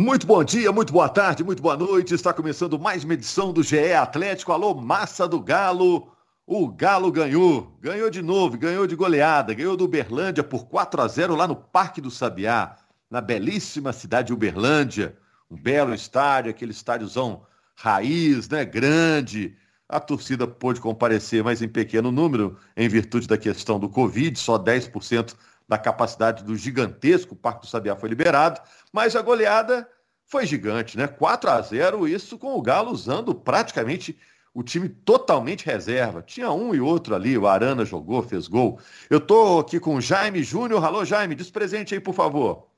Muito 0.00 0.28
bom 0.28 0.44
dia, 0.44 0.70
muito 0.70 0.92
boa 0.92 1.08
tarde, 1.08 1.42
muito 1.42 1.60
boa 1.60 1.76
noite. 1.76 2.14
Está 2.14 2.32
começando 2.32 2.78
mais 2.78 3.02
uma 3.02 3.14
edição 3.14 3.52
do 3.52 3.64
GE 3.64 3.94
Atlético. 3.94 4.52
Alô, 4.52 4.72
massa 4.72 5.26
do 5.26 5.40
Galo. 5.40 6.12
O 6.46 6.68
Galo 6.68 7.10
ganhou, 7.10 7.76
ganhou 7.80 8.08
de 8.08 8.22
novo, 8.22 8.56
ganhou 8.56 8.86
de 8.86 8.94
goleada, 8.94 9.52
ganhou 9.52 9.76
do 9.76 9.86
Uberlândia 9.86 10.44
por 10.44 10.66
4 10.66 11.02
a 11.02 11.08
0 11.08 11.34
lá 11.34 11.48
no 11.48 11.56
Parque 11.56 12.00
do 12.00 12.12
Sabiá, 12.12 12.76
na 13.10 13.20
belíssima 13.20 13.92
cidade 13.92 14.28
de 14.28 14.32
Uberlândia. 14.32 15.18
Um 15.50 15.60
belo 15.60 15.92
estádio, 15.92 16.52
aquele 16.52 16.70
estádiozão 16.70 17.42
raiz, 17.74 18.48
né, 18.48 18.64
grande. 18.64 19.56
A 19.88 19.98
torcida 19.98 20.46
pôde 20.46 20.80
comparecer, 20.80 21.42
mas 21.42 21.60
em 21.60 21.68
pequeno 21.68 22.12
número, 22.12 22.56
em 22.76 22.88
virtude 22.88 23.26
da 23.26 23.36
questão 23.36 23.80
do 23.80 23.88
Covid, 23.88 24.38
só 24.38 24.60
10% 24.60 25.34
da 25.68 25.76
capacidade 25.76 26.42
do 26.42 26.56
gigantesco 26.56 27.36
Parque 27.36 27.60
do 27.60 27.66
Sabiá 27.66 27.94
foi 27.94 28.08
liberado, 28.08 28.60
mas 28.92 29.14
a 29.14 29.20
goleada 29.20 29.88
foi 30.26 30.46
gigante, 30.46 30.96
né? 30.96 31.06
4 31.06 31.50
a 31.50 31.60
0 31.60 32.08
isso 32.08 32.38
com 32.38 32.54
o 32.54 32.62
Galo 32.62 32.90
usando 32.90 33.34
praticamente 33.34 34.18
o 34.54 34.62
time 34.62 34.88
totalmente 34.88 35.66
reserva. 35.66 36.22
Tinha 36.22 36.50
um 36.50 36.74
e 36.74 36.80
outro 36.80 37.14
ali, 37.14 37.36
o 37.36 37.46
Arana 37.46 37.84
jogou, 37.84 38.22
fez 38.22 38.48
gol. 38.48 38.80
Eu 39.08 39.20
tô 39.20 39.60
aqui 39.60 39.78
com 39.78 39.94
o 39.94 40.00
Jaime 40.00 40.42
Júnior. 40.42 40.84
Alô, 40.84 41.04
Jaime, 41.04 41.34
diz 41.34 41.50
presente 41.50 41.94
aí, 41.94 42.00
por 42.00 42.14
favor. 42.14 42.68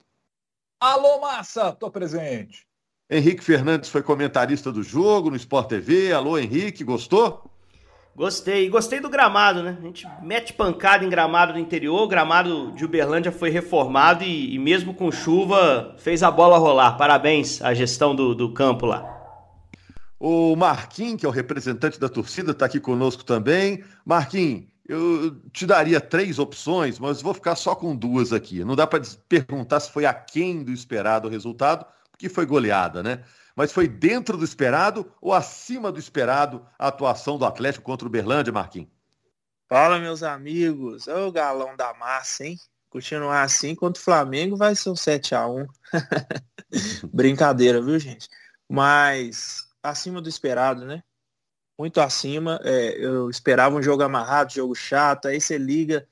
Alô, 0.80 1.20
massa, 1.20 1.72
tô 1.72 1.90
presente. 1.90 2.66
Henrique 3.08 3.42
Fernandes 3.42 3.90
foi 3.90 4.02
comentarista 4.02 4.70
do 4.70 4.82
jogo 4.82 5.30
no 5.30 5.36
Sport 5.36 5.68
TV. 5.68 6.12
Alô, 6.12 6.38
Henrique, 6.38 6.84
gostou? 6.84 7.50
Gostei. 8.14 8.68
Gostei 8.68 9.00
do 9.00 9.08
gramado, 9.08 9.62
né? 9.62 9.76
A 9.78 9.82
gente 9.82 10.06
mete 10.22 10.52
pancada 10.52 11.04
em 11.04 11.08
gramado 11.08 11.52
do 11.54 11.58
interior. 11.58 12.02
O 12.02 12.08
gramado 12.08 12.72
de 12.72 12.84
Uberlândia 12.84 13.32
foi 13.32 13.50
reformado 13.50 14.24
e, 14.24 14.54
e 14.54 14.58
mesmo 14.58 14.92
com 14.94 15.10
chuva 15.10 15.94
fez 15.98 16.22
a 16.22 16.30
bola 16.30 16.58
rolar. 16.58 16.96
Parabéns 16.96 17.62
à 17.62 17.72
gestão 17.72 18.14
do, 18.14 18.34
do 18.34 18.52
campo 18.52 18.86
lá. 18.86 19.18
O 20.18 20.54
Marquinhos, 20.54 21.18
que 21.18 21.24
é 21.24 21.28
o 21.28 21.32
representante 21.32 21.98
da 21.98 22.08
torcida, 22.08 22.50
está 22.50 22.66
aqui 22.66 22.78
conosco 22.78 23.24
também. 23.24 23.82
Marquinhos, 24.04 24.64
eu 24.86 25.36
te 25.52 25.64
daria 25.64 26.00
três 26.00 26.38
opções, 26.38 26.98
mas 26.98 27.22
vou 27.22 27.32
ficar 27.32 27.54
só 27.54 27.74
com 27.74 27.96
duas 27.96 28.32
aqui. 28.32 28.64
Não 28.64 28.76
dá 28.76 28.86
para 28.86 29.00
perguntar 29.28 29.80
se 29.80 29.90
foi 29.90 30.04
aquém 30.04 30.62
do 30.62 30.72
esperado 30.72 31.26
o 31.26 31.30
resultado, 31.30 31.86
porque 32.10 32.28
foi 32.28 32.44
goleada, 32.44 33.02
né? 33.02 33.20
Mas 33.54 33.72
foi 33.72 33.88
dentro 33.88 34.36
do 34.36 34.44
esperado 34.44 35.12
ou 35.20 35.32
acima 35.32 35.90
do 35.90 35.98
esperado 35.98 36.66
a 36.78 36.88
atuação 36.88 37.38
do 37.38 37.44
Atlético 37.44 37.84
contra 37.84 38.06
o 38.06 38.10
Berlândia, 38.10 38.52
Marquinhos? 38.52 38.88
Fala, 39.68 39.98
meus 39.98 40.22
amigos. 40.22 41.06
Ô, 41.06 41.30
galão 41.30 41.76
da 41.76 41.94
massa, 41.94 42.44
hein? 42.44 42.58
Continuar 42.88 43.42
assim 43.42 43.74
contra 43.74 44.00
o 44.00 44.04
Flamengo 44.04 44.56
vai 44.56 44.74
ser 44.74 44.90
um 44.90 44.94
7x1. 44.94 45.68
Brincadeira, 47.12 47.80
viu, 47.80 47.98
gente? 47.98 48.28
Mas 48.68 49.68
acima 49.80 50.20
do 50.20 50.28
esperado, 50.28 50.84
né? 50.84 51.02
Muito 51.78 52.00
acima. 52.00 52.60
É, 52.64 52.98
eu 52.98 53.30
esperava 53.30 53.76
um 53.76 53.82
jogo 53.82 54.02
amarrado, 54.02 54.52
jogo 54.52 54.74
chato. 54.74 55.28
Aí 55.28 55.40
você 55.40 55.56
liga 55.56 56.06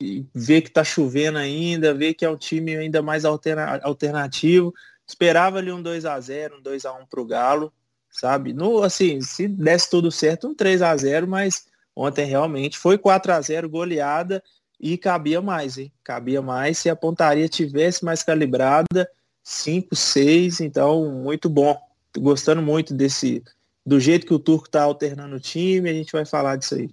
e 0.00 0.26
vê 0.34 0.60
que 0.60 0.70
tá 0.70 0.84
chovendo 0.84 1.38
ainda, 1.38 1.94
vê 1.94 2.14
que 2.14 2.24
é 2.24 2.30
um 2.30 2.36
time 2.36 2.76
ainda 2.76 3.02
mais 3.02 3.24
alterna 3.24 3.80
alternativo. 3.82 4.72
Esperava 5.08 5.58
ali 5.58 5.72
um 5.72 5.82
2 5.82 6.04
a 6.04 6.20
0 6.20 6.58
um 6.58 6.62
2 6.62 6.84
a 6.84 6.92
1 6.92 7.06
pro 7.06 7.24
Galo, 7.24 7.72
sabe? 8.10 8.52
No, 8.52 8.82
assim, 8.82 9.20
se 9.22 9.48
desse 9.48 9.88
tudo 9.88 10.12
certo, 10.12 10.48
um 10.48 10.54
3 10.54 10.82
a 10.82 10.94
0 10.94 11.26
mas 11.26 11.66
ontem 11.96 12.26
realmente 12.26 12.78
foi 12.78 12.98
4 12.98 13.32
a 13.32 13.40
0 13.40 13.68
goleada 13.68 14.42
e 14.78 14.98
cabia 14.98 15.40
mais, 15.40 15.78
hein? 15.78 15.90
Cabia 16.04 16.42
mais 16.42 16.78
se 16.78 16.90
a 16.90 16.94
pontaria 16.94 17.48
tivesse 17.48 18.04
mais 18.04 18.22
calibrada, 18.22 19.10
5, 19.42 19.96
6, 19.96 20.60
então 20.60 21.10
muito 21.10 21.48
bom 21.48 21.76
gostando 22.16 22.60
muito 22.60 22.94
desse 22.94 23.42
do 23.84 23.98
jeito 23.98 24.26
que 24.26 24.34
o 24.34 24.38
Turco 24.38 24.66
está 24.66 24.82
alternando 24.82 25.36
o 25.36 25.40
time, 25.40 25.88
a 25.88 25.94
gente 25.94 26.12
vai 26.12 26.26
falar 26.26 26.56
disso 26.56 26.74
aí. 26.74 26.90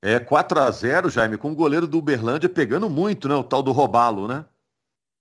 É 0.00 0.18
4 0.18 0.58
a 0.58 0.70
0 0.70 1.10
Jaime, 1.10 1.36
com 1.36 1.52
o 1.52 1.54
goleiro 1.54 1.86
do 1.86 1.98
Uberlândia 1.98 2.48
pegando 2.48 2.88
muito, 2.88 3.28
né? 3.28 3.34
O 3.34 3.44
tal 3.44 3.62
do 3.62 3.70
Robalo, 3.70 4.26
né? 4.26 4.44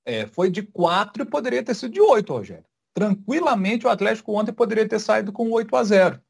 É, 0.06 0.26
foi 0.26 0.50
de 0.50 0.64
4 0.64 1.24
e 1.24 1.26
poderia 1.26 1.64
ter 1.64 1.76
sido 1.76 1.94
de 1.94 2.02
8, 2.02 2.34
Rogério. 2.34 2.66
Tranquilamente 2.94 3.86
o 3.86 3.90
Atlético 3.90 4.38
ontem 4.38 4.52
poderia 4.52 4.88
ter 4.88 5.00
saído 5.00 5.32
com 5.32 5.50
8 5.50 5.76
a 5.76 5.84
0 5.84 6.22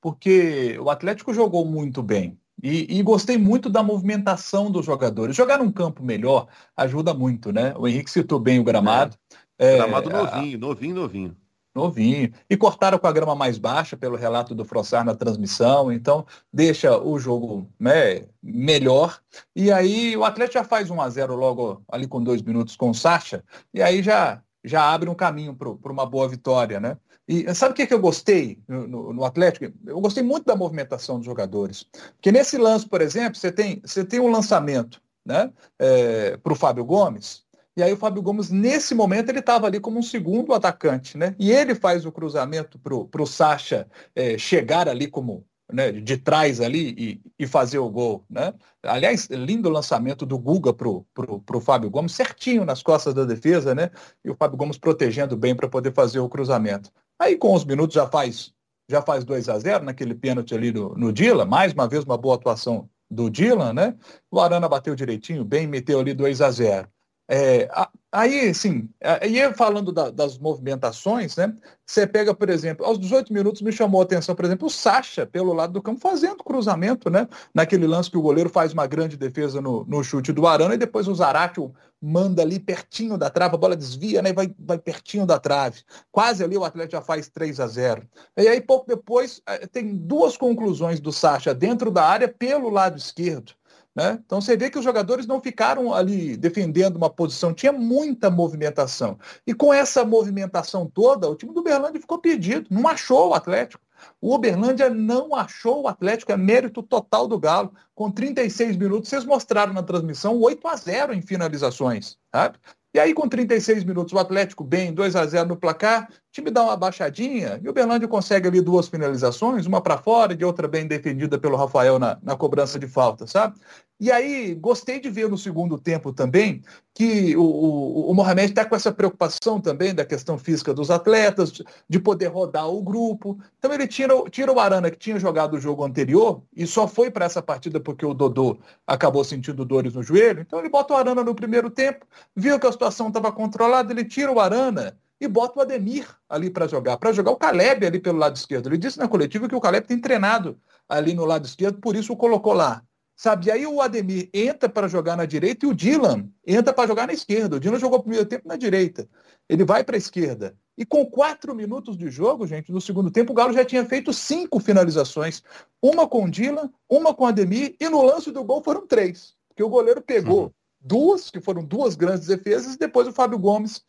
porque 0.00 0.78
o 0.78 0.88
Atlético 0.88 1.34
jogou 1.34 1.64
muito 1.64 2.02
bem. 2.02 2.38
E, 2.62 2.98
e, 2.98 3.02
gostei 3.02 3.36
muito 3.36 3.68
da 3.68 3.82
movimentação 3.82 4.70
dos 4.70 4.86
jogadores. 4.86 5.36
Jogar 5.36 5.58
num 5.58 5.70
campo 5.70 6.02
melhor 6.02 6.46
ajuda 6.76 7.12
muito, 7.12 7.52
né? 7.52 7.74
O 7.76 7.86
Henrique 7.86 8.10
citou 8.10 8.38
bem 8.38 8.58
o 8.58 8.64
gramado. 8.64 9.16
É, 9.58 9.76
gramado 9.76 10.08
novinho, 10.08 10.56
a... 10.56 10.60
novinho, 10.60 10.94
novinho 10.94 11.36
novinho. 11.76 12.32
E 12.50 12.56
cortaram 12.56 12.98
com 12.98 13.06
a 13.06 13.12
grama 13.12 13.34
mais 13.34 13.58
baixa, 13.58 13.96
pelo 13.96 14.16
relato 14.16 14.54
do 14.54 14.64
Frossar 14.64 15.04
na 15.04 15.14
transmissão, 15.14 15.92
então 15.92 16.26
deixa 16.52 16.98
o 16.98 17.18
jogo 17.18 17.70
né, 17.78 18.26
melhor. 18.42 19.20
E 19.54 19.70
aí 19.70 20.16
o 20.16 20.24
Atlético 20.24 20.58
já 20.58 20.64
faz 20.64 20.90
1 20.90 21.00
a 21.00 21.08
0 21.08 21.36
logo 21.36 21.82
ali 21.88 22.08
com 22.08 22.22
dois 22.22 22.42
minutos 22.42 22.76
com 22.76 22.90
o 22.90 22.94
Sacha, 22.94 23.44
e 23.72 23.82
aí 23.82 24.02
já, 24.02 24.42
já 24.64 24.92
abre 24.92 25.08
um 25.08 25.14
caminho 25.14 25.54
para 25.54 25.92
uma 25.92 26.06
boa 26.06 26.28
vitória, 26.28 26.80
né? 26.80 26.96
E 27.28 27.52
sabe 27.54 27.72
o 27.72 27.74
que, 27.74 27.86
que 27.88 27.94
eu 27.94 27.98
gostei 27.98 28.60
no, 28.68 28.86
no, 28.86 29.12
no, 29.12 29.24
Atlético? 29.24 29.72
Eu 29.84 30.00
gostei 30.00 30.22
muito 30.22 30.46
da 30.46 30.54
movimentação 30.54 31.16
dos 31.16 31.26
jogadores. 31.26 31.84
Porque 32.12 32.30
nesse 32.30 32.56
lance, 32.56 32.88
por 32.88 33.00
exemplo, 33.00 33.34
você 33.34 33.50
tem, 33.50 33.80
você 33.84 34.04
tem 34.04 34.20
um 34.20 34.30
lançamento 34.30 35.02
né, 35.24 35.52
é, 35.76 36.36
para 36.36 36.52
o 36.52 36.56
Fábio 36.56 36.84
Gomes, 36.84 37.44
e 37.76 37.82
aí 37.82 37.92
o 37.92 37.96
Fábio 37.96 38.22
Gomes, 38.22 38.50
nesse 38.50 38.94
momento, 38.94 39.28
ele 39.28 39.40
estava 39.40 39.66
ali 39.66 39.78
como 39.78 39.98
um 39.98 40.02
segundo 40.02 40.54
atacante, 40.54 41.18
né? 41.18 41.34
E 41.38 41.52
ele 41.52 41.74
faz 41.74 42.06
o 42.06 42.12
cruzamento 42.12 42.78
para 42.78 43.22
o 43.22 43.26
Sacha 43.26 43.86
é, 44.14 44.38
chegar 44.38 44.88
ali 44.88 45.06
como 45.08 45.44
né, 45.70 45.92
de 45.92 46.16
trás 46.16 46.60
ali 46.60 46.94
e, 46.96 47.20
e, 47.38 47.46
fazer 47.46 47.78
o 47.78 47.90
gol, 47.90 48.24
né? 48.30 48.54
Aliás, 48.82 49.28
lindo 49.30 49.68
lançamento 49.68 50.24
do 50.24 50.38
Guga 50.38 50.72
pro, 50.72 51.04
pro 51.12 51.60
Fábio 51.60 51.90
Gomes, 51.90 52.12
certinho 52.12 52.64
nas 52.64 52.82
costas 52.82 53.12
da 53.12 53.24
defesa, 53.24 53.74
né? 53.74 53.90
E 54.24 54.30
o 54.30 54.36
Fábio 54.36 54.56
Gomes 54.56 54.78
protegendo 54.78 55.36
bem 55.36 55.54
para 55.54 55.68
poder 55.68 55.92
fazer 55.92 56.20
o 56.20 56.28
cruzamento. 56.28 56.90
Aí 57.18 57.36
com 57.36 57.52
os 57.52 57.64
minutos 57.64 57.94
já 57.94 58.06
faz 58.06 58.54
já 58.88 59.02
faz 59.02 59.24
2 59.24 59.48
a 59.48 59.58
0 59.58 59.84
naquele 59.84 60.14
pênalti 60.14 60.54
ali 60.54 60.72
no, 60.72 60.94
no 60.94 61.12
Dila, 61.12 61.44
mais 61.44 61.72
uma 61.72 61.88
vez 61.88 62.04
uma 62.04 62.16
boa 62.16 62.36
atuação 62.36 62.88
do 63.10 63.28
Dylan, 63.28 63.72
né? 63.72 63.96
O 64.30 64.40
Arana 64.40 64.68
bateu 64.68 64.94
direitinho, 64.94 65.44
bem, 65.44 65.66
meteu 65.66 65.98
ali 65.98 66.14
2 66.14 66.40
a 66.40 66.50
0 66.52 66.88
é, 67.28 67.68
aí, 68.12 68.54
sim, 68.54 68.88
aí 69.02 69.52
falando 69.54 69.90
da, 69.90 70.10
das 70.10 70.38
movimentações, 70.38 71.34
né? 71.36 71.52
Você 71.84 72.06
pega, 72.06 72.32
por 72.32 72.48
exemplo, 72.48 72.86
aos 72.86 73.00
18 73.00 73.32
minutos 73.32 73.62
me 73.62 73.72
chamou 73.72 74.00
a 74.00 74.04
atenção, 74.04 74.34
por 74.34 74.44
exemplo, 74.44 74.68
o 74.68 74.70
Sacha 74.70 75.26
pelo 75.26 75.52
lado 75.52 75.72
do 75.72 75.82
campo 75.82 76.00
fazendo 76.00 76.44
cruzamento, 76.44 77.10
né? 77.10 77.26
Naquele 77.52 77.86
lance 77.86 78.10
que 78.10 78.16
o 78.16 78.22
goleiro 78.22 78.48
faz 78.48 78.72
uma 78.72 78.86
grande 78.86 79.16
defesa 79.16 79.60
no, 79.60 79.84
no 79.86 80.04
chute 80.04 80.32
do 80.32 80.46
Arana 80.46 80.74
e 80.74 80.78
depois 80.78 81.08
o 81.08 81.14
Zaratio 81.14 81.74
manda 82.00 82.42
ali 82.42 82.60
pertinho 82.60 83.18
da 83.18 83.28
trave, 83.28 83.56
a 83.56 83.58
bola 83.58 83.76
desvia, 83.76 84.22
né? 84.22 84.30
E 84.30 84.32
vai, 84.32 84.54
vai 84.56 84.78
pertinho 84.78 85.26
da 85.26 85.40
trave. 85.40 85.82
Quase 86.12 86.44
ali 86.44 86.56
o 86.56 86.64
Atlético 86.64 86.92
já 86.92 87.02
faz 87.02 87.28
3 87.28 87.58
a 87.58 87.66
0. 87.66 88.08
E 88.36 88.46
aí, 88.46 88.60
pouco 88.60 88.86
depois, 88.86 89.42
é, 89.46 89.66
tem 89.66 89.96
duas 89.96 90.36
conclusões 90.36 91.00
do 91.00 91.12
Sacha 91.12 91.52
dentro 91.52 91.90
da 91.90 92.04
área 92.04 92.28
pelo 92.28 92.70
lado 92.70 92.96
esquerdo. 92.96 93.52
Né? 93.96 94.20
Então 94.26 94.42
você 94.42 94.54
vê 94.58 94.68
que 94.68 94.78
os 94.78 94.84
jogadores 94.84 95.26
não 95.26 95.40
ficaram 95.40 95.94
ali 95.94 96.36
defendendo 96.36 96.96
uma 96.96 97.08
posição, 97.08 97.54
tinha 97.54 97.72
muita 97.72 98.28
movimentação. 98.28 99.18
E 99.46 99.54
com 99.54 99.72
essa 99.72 100.04
movimentação 100.04 100.86
toda, 100.86 101.30
o 101.30 101.34
time 101.34 101.54
do 101.54 101.60
Uberlândia 101.60 101.98
ficou 101.98 102.18
perdido, 102.18 102.66
não 102.70 102.86
achou 102.86 103.30
o 103.30 103.34
Atlético. 103.34 103.82
O 104.20 104.34
Uberlândia 104.34 104.90
não 104.90 105.34
achou 105.34 105.84
o 105.84 105.88
Atlético, 105.88 106.30
é 106.30 106.36
mérito 106.36 106.82
total 106.82 107.26
do 107.26 107.38
Galo. 107.38 107.72
Com 107.94 108.10
36 108.10 108.76
minutos, 108.76 109.08
vocês 109.08 109.24
mostraram 109.24 109.72
na 109.72 109.82
transmissão 109.82 110.38
8 110.38 110.68
a 110.68 110.76
0 110.76 111.14
em 111.14 111.22
finalizações. 111.22 112.18
Sabe? 112.30 112.58
E 112.96 112.98
aí, 112.98 113.12
com 113.12 113.28
36 113.28 113.84
minutos, 113.84 114.14
o 114.14 114.18
Atlético 114.18 114.64
bem, 114.64 114.90
2 114.90 115.16
a 115.16 115.26
0 115.26 115.48
no 115.48 115.56
placar, 115.58 116.08
o 116.10 116.14
time 116.32 116.50
dá 116.50 116.62
uma 116.62 116.76
baixadinha 116.78 117.60
e 117.62 117.68
o 117.68 117.72
Berlândia 117.72 118.08
consegue 118.08 118.48
ali 118.48 118.62
duas 118.62 118.88
finalizações, 118.88 119.66
uma 119.66 119.82
para 119.82 119.98
fora 119.98 120.32
e 120.32 120.42
outra 120.42 120.66
bem 120.66 120.86
defendida 120.86 121.38
pelo 121.38 121.56
Rafael 121.56 121.98
na, 121.98 122.18
na 122.22 122.34
cobrança 122.36 122.78
de 122.78 122.88
falta, 122.88 123.26
sabe? 123.26 123.58
E 123.98 124.12
aí, 124.12 124.54
gostei 124.54 125.00
de 125.00 125.08
ver 125.08 125.26
no 125.26 125.38
segundo 125.38 125.78
tempo 125.78 126.12
também 126.12 126.62
que 126.92 127.34
o, 127.34 127.42
o, 127.42 128.10
o 128.10 128.14
Mohamed 128.14 128.50
está 128.50 128.62
com 128.64 128.76
essa 128.76 128.92
preocupação 128.92 129.58
também 129.58 129.94
da 129.94 130.04
questão 130.04 130.36
física 130.36 130.74
dos 130.74 130.90
atletas, 130.90 131.62
de 131.88 131.98
poder 131.98 132.26
rodar 132.26 132.68
o 132.68 132.82
grupo. 132.82 133.38
Então 133.58 133.72
ele 133.72 133.86
tira, 133.86 134.14
tira 134.30 134.52
o 134.52 134.60
Arana, 134.60 134.90
que 134.90 134.98
tinha 134.98 135.18
jogado 135.18 135.54
o 135.54 135.60
jogo 135.60 135.82
anterior, 135.82 136.42
e 136.54 136.66
só 136.66 136.86
foi 136.86 137.10
para 137.10 137.24
essa 137.24 137.40
partida 137.40 137.80
porque 137.80 138.04
o 138.04 138.12
Dodô 138.12 138.58
acabou 138.86 139.24
sentindo 139.24 139.64
dores 139.64 139.94
no 139.94 140.02
joelho. 140.02 140.42
Então 140.42 140.58
ele 140.58 140.68
bota 140.68 140.92
o 140.92 140.96
Arana 140.96 141.24
no 141.24 141.34
primeiro 141.34 141.70
tempo, 141.70 142.04
viu 142.34 142.60
que 142.60 142.66
a 142.66 142.72
situação 142.72 143.08
estava 143.08 143.32
controlada, 143.32 143.92
ele 143.92 144.04
tira 144.04 144.30
o 144.30 144.40
Arana 144.40 144.94
e 145.18 145.26
bota 145.26 145.58
o 145.58 145.62
Ademir 145.62 146.06
ali 146.28 146.50
para 146.50 146.66
jogar, 146.66 146.98
para 146.98 147.12
jogar 147.12 147.30
o 147.30 147.36
Caleb 147.36 147.86
ali 147.86 147.98
pelo 147.98 148.18
lado 148.18 148.36
esquerdo. 148.36 148.68
Ele 148.68 148.76
disse 148.76 148.98
na 148.98 149.08
coletiva 149.08 149.48
que 149.48 149.54
o 149.54 149.60
Caleb 149.60 149.86
tem 149.86 149.98
treinado 149.98 150.58
ali 150.86 151.14
no 151.14 151.24
lado 151.24 151.46
esquerdo, 151.46 151.78
por 151.78 151.96
isso 151.96 152.12
o 152.12 152.16
colocou 152.16 152.52
lá. 152.52 152.82
Sabe? 153.16 153.46
E 153.46 153.50
aí 153.50 153.66
o 153.66 153.80
Ademir 153.80 154.28
entra 154.32 154.68
para 154.68 154.86
jogar 154.86 155.16
na 155.16 155.24
direita 155.24 155.64
e 155.64 155.68
o 155.68 155.74
Dylan 155.74 156.28
entra 156.46 156.72
para 156.72 156.86
jogar 156.86 157.06
na 157.06 157.14
esquerda. 157.14 157.56
O 157.56 157.60
Dylan 157.60 157.78
jogou 157.78 157.98
o 157.98 158.02
primeiro 158.02 158.26
tempo 158.26 158.46
na 158.46 158.56
direita. 158.56 159.08
Ele 159.48 159.64
vai 159.64 159.82
para 159.82 159.96
a 159.96 159.98
esquerda. 159.98 160.54
E 160.76 160.84
com 160.84 161.06
quatro 161.06 161.54
minutos 161.54 161.96
de 161.96 162.10
jogo, 162.10 162.46
gente, 162.46 162.70
no 162.70 162.80
segundo 162.80 163.10
tempo, 163.10 163.32
o 163.32 163.34
Galo 163.34 163.54
já 163.54 163.64
tinha 163.64 163.82
feito 163.86 164.12
cinco 164.12 164.60
finalizações. 164.60 165.42
Uma 165.80 166.06
com 166.06 166.28
Dila, 166.28 166.70
uma 166.90 167.14
com 167.14 167.24
Ademir, 167.24 167.74
e 167.80 167.88
no 167.88 168.02
lance 168.02 168.30
do 168.30 168.44
gol 168.44 168.62
foram 168.62 168.86
três. 168.86 169.34
Porque 169.48 169.62
o 169.62 169.70
goleiro 169.70 170.02
pegou 170.02 170.44
uhum. 170.44 170.50
duas, 170.78 171.30
que 171.30 171.40
foram 171.40 171.64
duas 171.64 171.94
grandes 171.94 172.26
defesas, 172.26 172.74
e 172.74 172.78
depois 172.78 173.08
o 173.08 173.12
Fábio 173.12 173.38
Gomes 173.38 173.82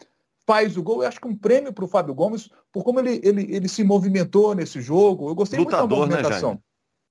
faz 0.46 0.78
o 0.78 0.84
gol. 0.84 1.04
Eu 1.04 1.10
acho 1.10 1.20
que 1.20 1.28
um 1.28 1.36
prêmio 1.36 1.74
para 1.74 1.84
o 1.84 1.90
Fábio 1.90 2.14
Gomes, 2.14 2.50
por 2.72 2.86
como 2.86 3.02
ele, 3.02 3.20
ele, 3.22 3.54
ele 3.54 3.68
se 3.68 3.84
movimentou 3.84 4.56
nesse 4.56 4.80
jogo. 4.80 5.30
Eu 5.30 5.36
gostei 5.36 5.60
Lutador, 5.60 5.82
muito 5.82 5.90
da 5.90 5.98
né, 5.98 6.22
movimentação. 6.22 6.54
Né, 6.54 6.60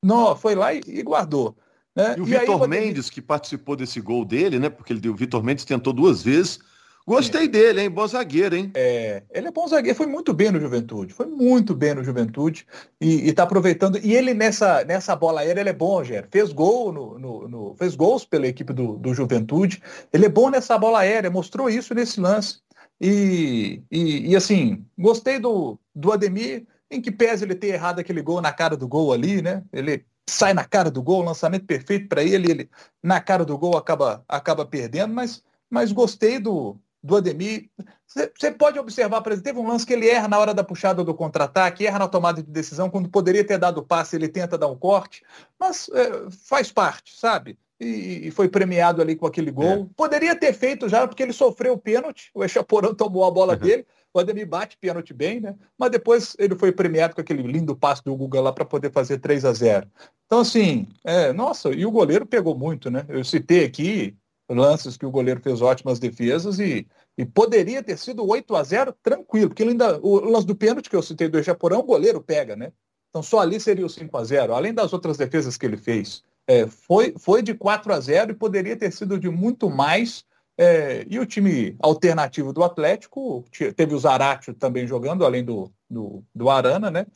Não, 0.02 0.34
foi 0.34 0.54
lá 0.54 0.72
e, 0.72 0.80
e 0.86 1.02
guardou. 1.02 1.54
Né? 1.96 2.14
E 2.18 2.20
o 2.20 2.28
e 2.28 2.38
Vitor 2.38 2.62
aí, 2.62 2.68
Mendes, 2.68 3.10
que 3.10 3.22
participou 3.22 3.74
desse 3.74 4.00
gol 4.00 4.24
dele, 4.24 4.58
né? 4.58 4.68
Porque 4.68 4.92
ele, 4.92 5.08
o 5.08 5.16
Vitor 5.16 5.42
Mendes 5.42 5.64
tentou 5.64 5.92
duas 5.92 6.22
vezes 6.22 6.60
Gostei 7.08 7.42
Sim. 7.42 7.50
dele, 7.50 7.82
hein? 7.82 7.90
Bom 7.90 8.04
zagueiro, 8.04 8.56
hein? 8.56 8.72
É, 8.74 9.22
ele 9.30 9.46
é 9.46 9.52
bom 9.52 9.64
zagueiro, 9.68 9.96
foi 9.96 10.08
muito 10.08 10.34
bem 10.34 10.50
no 10.50 10.58
Juventude, 10.58 11.14
foi 11.14 11.26
muito 11.26 11.72
bem 11.72 11.94
no 11.94 12.02
Juventude 12.02 12.66
e, 13.00 13.28
está 13.28 13.44
aproveitando. 13.44 13.96
E 14.04 14.12
ele 14.12 14.34
nessa, 14.34 14.84
nessa 14.84 15.14
bola 15.14 15.42
aérea, 15.42 15.60
ele 15.60 15.70
é 15.70 15.72
bom, 15.72 15.98
Rogério. 15.98 16.28
Fez 16.32 16.52
gol 16.52 16.92
no, 16.92 17.16
no, 17.16 17.48
no, 17.48 17.76
fez 17.76 17.94
gols 17.94 18.24
pela 18.24 18.48
equipe 18.48 18.72
do, 18.72 18.96
do 18.96 19.14
Juventude. 19.14 19.80
Ele 20.12 20.26
é 20.26 20.28
bom 20.28 20.50
nessa 20.50 20.76
bola 20.76 20.98
aérea, 20.98 21.30
mostrou 21.30 21.70
isso 21.70 21.94
nesse 21.94 22.20
lance. 22.20 22.58
E, 23.00 23.80
e, 23.88 24.30
e 24.30 24.34
assim, 24.34 24.84
gostei 24.98 25.38
do, 25.38 25.78
do 25.94 26.10
Ademir, 26.10 26.66
em 26.90 27.00
que 27.00 27.12
pese 27.12 27.44
ele 27.44 27.54
ter 27.54 27.68
errado 27.68 28.00
aquele 28.00 28.20
gol 28.20 28.40
na 28.40 28.52
cara 28.52 28.76
do 28.76 28.88
gol 28.88 29.12
ali, 29.12 29.40
né? 29.40 29.62
Ele 29.72 30.04
sai 30.28 30.52
na 30.52 30.64
cara 30.64 30.90
do 30.90 31.02
gol, 31.02 31.22
lançamento 31.22 31.66
perfeito 31.66 32.08
para 32.08 32.22
ele, 32.22 32.50
ele 32.50 32.70
na 33.02 33.20
cara 33.20 33.44
do 33.44 33.56
gol 33.56 33.76
acaba, 33.76 34.24
acaba 34.28 34.66
perdendo, 34.66 35.14
mas, 35.14 35.42
mas 35.70 35.92
gostei 35.92 36.38
do, 36.38 36.76
do 37.02 37.16
Ademir. 37.16 37.70
Você 38.06 38.50
pode 38.50 38.78
observar, 38.78 39.20
por 39.20 39.32
exemplo, 39.32 39.44
teve 39.44 39.58
um 39.58 39.68
lance 39.68 39.86
que 39.86 39.92
ele 39.92 40.08
erra 40.08 40.28
na 40.28 40.38
hora 40.38 40.54
da 40.54 40.64
puxada 40.64 41.04
do 41.04 41.14
contra-ataque, 41.14 41.86
erra 41.86 42.00
na 42.00 42.08
tomada 42.08 42.42
de 42.42 42.50
decisão, 42.50 42.90
quando 42.90 43.08
poderia 43.08 43.44
ter 43.44 43.58
dado 43.58 43.78
o 43.78 43.84
passe, 43.84 44.16
ele 44.16 44.28
tenta 44.28 44.58
dar 44.58 44.68
um 44.68 44.76
corte, 44.76 45.22
mas 45.58 45.88
é, 45.92 46.30
faz 46.30 46.72
parte, 46.72 47.16
sabe? 47.16 47.58
E, 47.78 48.28
e, 48.28 48.30
foi 48.30 48.48
premiado 48.48 49.02
ali 49.02 49.14
com 49.14 49.26
aquele 49.26 49.50
gol. 49.50 49.82
É. 49.82 49.86
Poderia 49.94 50.34
ter 50.34 50.54
feito 50.54 50.88
já, 50.88 51.06
porque 51.06 51.22
ele 51.22 51.32
sofreu 51.32 51.74
o 51.74 51.78
pênalti, 51.78 52.30
o 52.34 52.42
Echaporão 52.42 52.94
tomou 52.96 53.24
a 53.24 53.30
bola 53.30 53.52
uhum. 53.52 53.58
dele, 53.58 53.86
o 54.16 54.20
Ademir 54.20 54.46
bate 54.46 54.76
pênalti 54.78 55.12
bem, 55.12 55.40
né? 55.40 55.54
Mas 55.78 55.90
depois 55.90 56.36
ele 56.38 56.56
foi 56.56 56.72
premiado 56.72 57.14
com 57.14 57.20
aquele 57.20 57.42
lindo 57.42 57.76
passe 57.76 58.02
do 58.02 58.16
Guga 58.16 58.40
lá 58.40 58.52
para 58.52 58.64
poder 58.64 58.90
fazer 58.90 59.18
3 59.18 59.44
a 59.44 59.52
0 59.52 59.86
Então, 60.26 60.40
assim, 60.40 60.88
é, 61.04 61.32
nossa, 61.32 61.70
e 61.70 61.84
o 61.84 61.90
goleiro 61.90 62.26
pegou 62.26 62.56
muito, 62.56 62.90
né? 62.90 63.04
Eu 63.08 63.24
citei 63.24 63.64
aqui 63.64 64.16
lances 64.48 64.96
que 64.96 65.04
o 65.04 65.10
goleiro 65.10 65.40
fez 65.40 65.60
ótimas 65.60 65.98
defesas 65.98 66.58
e, 66.58 66.86
e 67.18 67.26
poderia 67.26 67.82
ter 67.82 67.98
sido 67.98 68.26
8 68.26 68.54
a 68.54 68.62
0 68.62 68.94
tranquilo, 69.02 69.48
porque 69.48 69.62
ainda, 69.62 69.98
o 70.00 70.20
lance 70.20 70.46
do 70.46 70.54
pênalti 70.54 70.88
que 70.88 70.96
eu 70.96 71.02
citei 71.02 71.28
do 71.28 71.42
Japorão, 71.42 71.80
o 71.80 71.84
goleiro 71.84 72.20
pega, 72.20 72.54
né? 72.54 72.72
Então 73.10 73.22
só 73.22 73.40
ali 73.40 73.58
seria 73.58 73.86
o 73.86 73.90
5 73.90 74.16
a 74.16 74.24
0 74.24 74.54
além 74.54 74.74
das 74.74 74.92
outras 74.92 75.16
defesas 75.16 75.56
que 75.56 75.66
ele 75.66 75.76
fez. 75.76 76.22
É, 76.46 76.66
foi, 76.66 77.14
foi 77.18 77.42
de 77.42 77.54
4 77.54 77.92
a 77.92 77.98
0 77.98 78.30
e 78.30 78.34
poderia 78.34 78.76
ter 78.76 78.92
sido 78.92 79.18
de 79.18 79.28
muito 79.28 79.68
mais. 79.68 80.24
É, 80.58 81.06
e 81.08 81.18
o 81.18 81.26
time 81.26 81.76
alternativo 81.80 82.52
do 82.52 82.64
Atlético, 82.64 83.44
teve 83.76 83.94
o 83.94 83.98
Zaratio 83.98 84.54
também 84.54 84.86
jogando, 84.86 85.24
além 85.24 85.44
do, 85.44 85.70
do, 85.88 86.24
do 86.34 86.48
Arana, 86.48 86.90
né? 86.90 87.06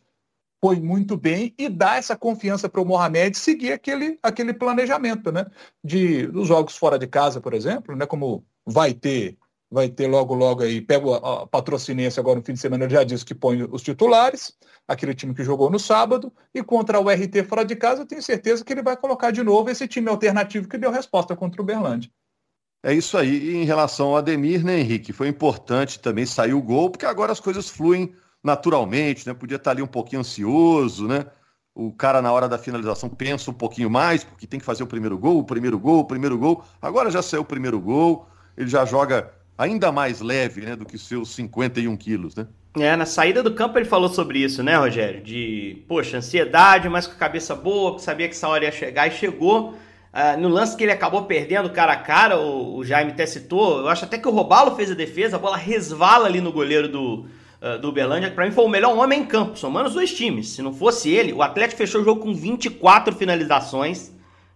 foi 0.62 0.78
muito 0.78 1.16
bem 1.16 1.54
e 1.58 1.68
dá 1.68 1.96
essa 1.96 2.16
confiança 2.16 2.68
para 2.68 2.80
o 2.80 2.84
Mohamed 2.84 3.36
seguir 3.36 3.72
aquele, 3.72 4.18
aquele 4.22 4.52
planejamento, 4.52 5.32
né? 5.32 5.46
De 5.82 6.26
dos 6.26 6.46
jogos 6.46 6.76
fora 6.76 6.98
de 6.98 7.06
casa, 7.06 7.40
por 7.40 7.54
exemplo, 7.54 7.96
né? 7.96 8.04
Como 8.04 8.44
vai 8.66 8.92
ter, 8.92 9.38
vai 9.70 9.88
ter 9.88 10.06
logo 10.06 10.34
logo 10.34 10.62
aí, 10.62 10.80
pega 10.82 11.16
a, 11.16 11.42
a 11.42 11.46
patrocinense 11.46 12.20
agora 12.20 12.38
no 12.38 12.44
fim 12.44 12.52
de 12.52 12.60
semana, 12.60 12.84
ele 12.84 12.92
já 12.92 13.02
disse 13.04 13.24
que 13.24 13.34
põe 13.34 13.62
os 13.62 13.82
titulares, 13.82 14.54
aquele 14.86 15.14
time 15.14 15.34
que 15.34 15.42
jogou 15.42 15.70
no 15.70 15.78
sábado, 15.78 16.32
e 16.54 16.62
contra 16.62 17.00
o 17.00 17.08
RT 17.08 17.44
fora 17.48 17.64
de 17.64 17.74
casa, 17.74 18.02
eu 18.02 18.06
tenho 18.06 18.22
certeza 18.22 18.62
que 18.62 18.72
ele 18.72 18.82
vai 18.82 18.96
colocar 18.96 19.30
de 19.30 19.42
novo 19.42 19.70
esse 19.70 19.88
time 19.88 20.10
alternativo 20.10 20.68
que 20.68 20.76
deu 20.78 20.90
resposta 20.90 21.34
contra 21.34 21.62
o 21.62 21.64
Berlândia. 21.64 22.10
É 22.82 22.94
isso 22.94 23.18
aí. 23.18 23.50
E 23.50 23.56
em 23.56 23.64
relação 23.64 24.08
ao 24.08 24.16
Ademir, 24.16 24.64
né, 24.64 24.80
Henrique? 24.80 25.12
Foi 25.12 25.28
importante 25.28 25.98
também 25.98 26.24
sair 26.24 26.54
o 26.54 26.62
gol, 26.62 26.90
porque 26.90 27.06
agora 27.06 27.32
as 27.32 27.40
coisas 27.40 27.68
fluem 27.68 28.14
naturalmente, 28.42 29.26
né? 29.26 29.34
Podia 29.34 29.56
estar 29.56 29.72
ali 29.72 29.82
um 29.82 29.86
pouquinho 29.86 30.20
ansioso, 30.20 31.06
né? 31.06 31.26
O 31.74 31.92
cara 31.92 32.20
na 32.22 32.32
hora 32.32 32.48
da 32.48 32.58
finalização 32.58 33.08
pensa 33.08 33.50
um 33.50 33.54
pouquinho 33.54 33.90
mais, 33.90 34.24
porque 34.24 34.46
tem 34.46 34.58
que 34.58 34.66
fazer 34.66 34.82
o 34.82 34.86
primeiro 34.86 35.16
gol, 35.18 35.38
o 35.38 35.44
primeiro 35.44 35.78
gol, 35.78 36.00
o 36.00 36.04
primeiro 36.04 36.38
gol. 36.38 36.64
Agora 36.80 37.10
já 37.10 37.22
saiu 37.22 37.42
o 37.42 37.44
primeiro 37.44 37.78
gol, 37.80 38.26
ele 38.56 38.68
já 38.68 38.84
joga 38.84 39.30
ainda 39.56 39.92
mais 39.92 40.20
leve, 40.20 40.62
né, 40.62 40.74
do 40.74 40.86
que 40.86 40.98
seus 40.98 41.34
51 41.34 41.94
quilos, 41.96 42.34
né? 42.34 42.46
É, 42.78 42.96
na 42.96 43.04
saída 43.04 43.42
do 43.42 43.54
campo 43.54 43.78
ele 43.78 43.84
falou 43.84 44.08
sobre 44.08 44.38
isso, 44.38 44.62
né, 44.62 44.76
Rogério? 44.76 45.22
De, 45.22 45.84
poxa, 45.86 46.16
ansiedade, 46.16 46.88
mas 46.88 47.06
com 47.06 47.12
a 47.12 47.16
cabeça 47.16 47.54
boa, 47.54 47.98
sabia 47.98 48.28
que 48.28 48.34
essa 48.34 48.48
hora 48.48 48.64
ia 48.64 48.72
chegar 48.72 49.06
e 49.06 49.10
chegou. 49.10 49.74
Uh, 50.12 50.40
no 50.40 50.48
lance 50.48 50.76
que 50.76 50.82
ele 50.82 50.92
acabou 50.92 51.22
perdendo 51.22 51.70
cara 51.70 51.92
a 51.92 51.96
cara, 51.96 52.38
o, 52.38 52.76
o 52.76 52.84
Jaime 52.84 53.12
até 53.12 53.26
citou, 53.26 53.78
eu 53.78 53.88
acho 53.88 54.04
até 54.04 54.18
que 54.18 54.26
o 54.26 54.32
Robalo 54.32 54.74
fez 54.74 54.90
a 54.90 54.94
defesa, 54.94 55.36
a 55.36 55.38
bola 55.38 55.56
resvala 55.56 56.26
ali 56.26 56.40
no 56.40 56.50
goleiro 56.50 56.88
do, 56.88 57.26
uh, 57.62 57.78
do 57.80 57.90
Uberlândia, 57.90 58.28
que 58.28 58.34
para 58.34 58.44
mim 58.44 58.50
foi 58.50 58.64
o 58.64 58.68
melhor 58.68 58.96
homem 58.96 59.20
em 59.20 59.24
campo, 59.24 59.56
somando 59.56 59.88
os 59.88 59.94
dois 59.94 60.12
times. 60.12 60.48
Se 60.48 60.62
não 60.62 60.72
fosse 60.72 61.10
ele, 61.10 61.32
o 61.32 61.42
Atlético 61.42 61.78
fechou 61.78 62.00
o 62.00 62.04
jogo 62.04 62.22
com 62.22 62.34
24 62.34 63.14
finalizações. 63.14 64.12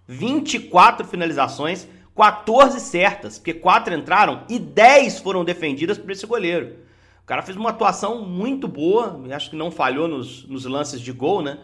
24 0.07 1.07
finalizações, 1.07 1.89
14 2.15 2.79
certas, 2.81 3.39
porque 3.39 3.55
4 3.55 3.95
entraram 3.95 4.43
e 4.49 4.59
10 4.59 5.21
foram 5.21 5.45
defendidas 5.45 5.99
por 5.99 6.11
esse 6.11 6.27
goleiro. 6.27 6.77
O 7.23 7.27
cara 7.27 7.43
fez 7.43 7.57
uma 7.57 7.71
atuação 7.71 8.23
muito 8.23 8.69
boa, 8.69 9.21
acho 9.31 9.51
que 9.51 9.57
não 9.57 9.71
falhou 9.71 10.07
nos, 10.07 10.47
nos 10.47 10.67
lances 10.67 11.01
de 11.01 11.11
gol, 11.11 11.43
né? 11.43 11.59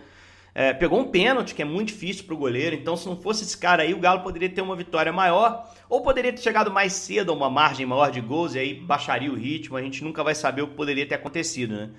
É, 0.54 0.72
pegou 0.72 0.98
um 0.98 1.04
pênalti, 1.04 1.54
que 1.54 1.62
é 1.62 1.64
muito 1.64 1.88
difícil 1.88 2.24
para 2.24 2.34
o 2.34 2.38
goleiro. 2.38 2.74
Então, 2.74 2.96
se 2.96 3.06
não 3.06 3.16
fosse 3.16 3.44
esse 3.44 3.56
cara 3.56 3.82
aí, 3.82 3.94
o 3.94 4.00
Galo 4.00 4.20
poderia 4.20 4.48
ter 4.48 4.60
uma 4.60 4.74
vitória 4.74 5.12
maior. 5.12 5.72
Ou 5.88 6.02
poderia 6.02 6.32
ter 6.32 6.40
chegado 6.40 6.70
mais 6.70 6.92
cedo 6.92 7.30
a 7.30 7.34
uma 7.34 7.48
margem 7.48 7.86
maior 7.86 8.10
de 8.10 8.20
gols 8.20 8.54
e 8.54 8.58
aí 8.58 8.74
baixaria 8.74 9.30
o 9.30 9.36
ritmo. 9.36 9.76
A 9.76 9.82
gente 9.82 10.02
nunca 10.02 10.24
vai 10.24 10.34
saber 10.34 10.62
o 10.62 10.68
que 10.68 10.74
poderia 10.74 11.06
ter 11.06 11.14
acontecido, 11.14 11.74
né? 11.76 11.90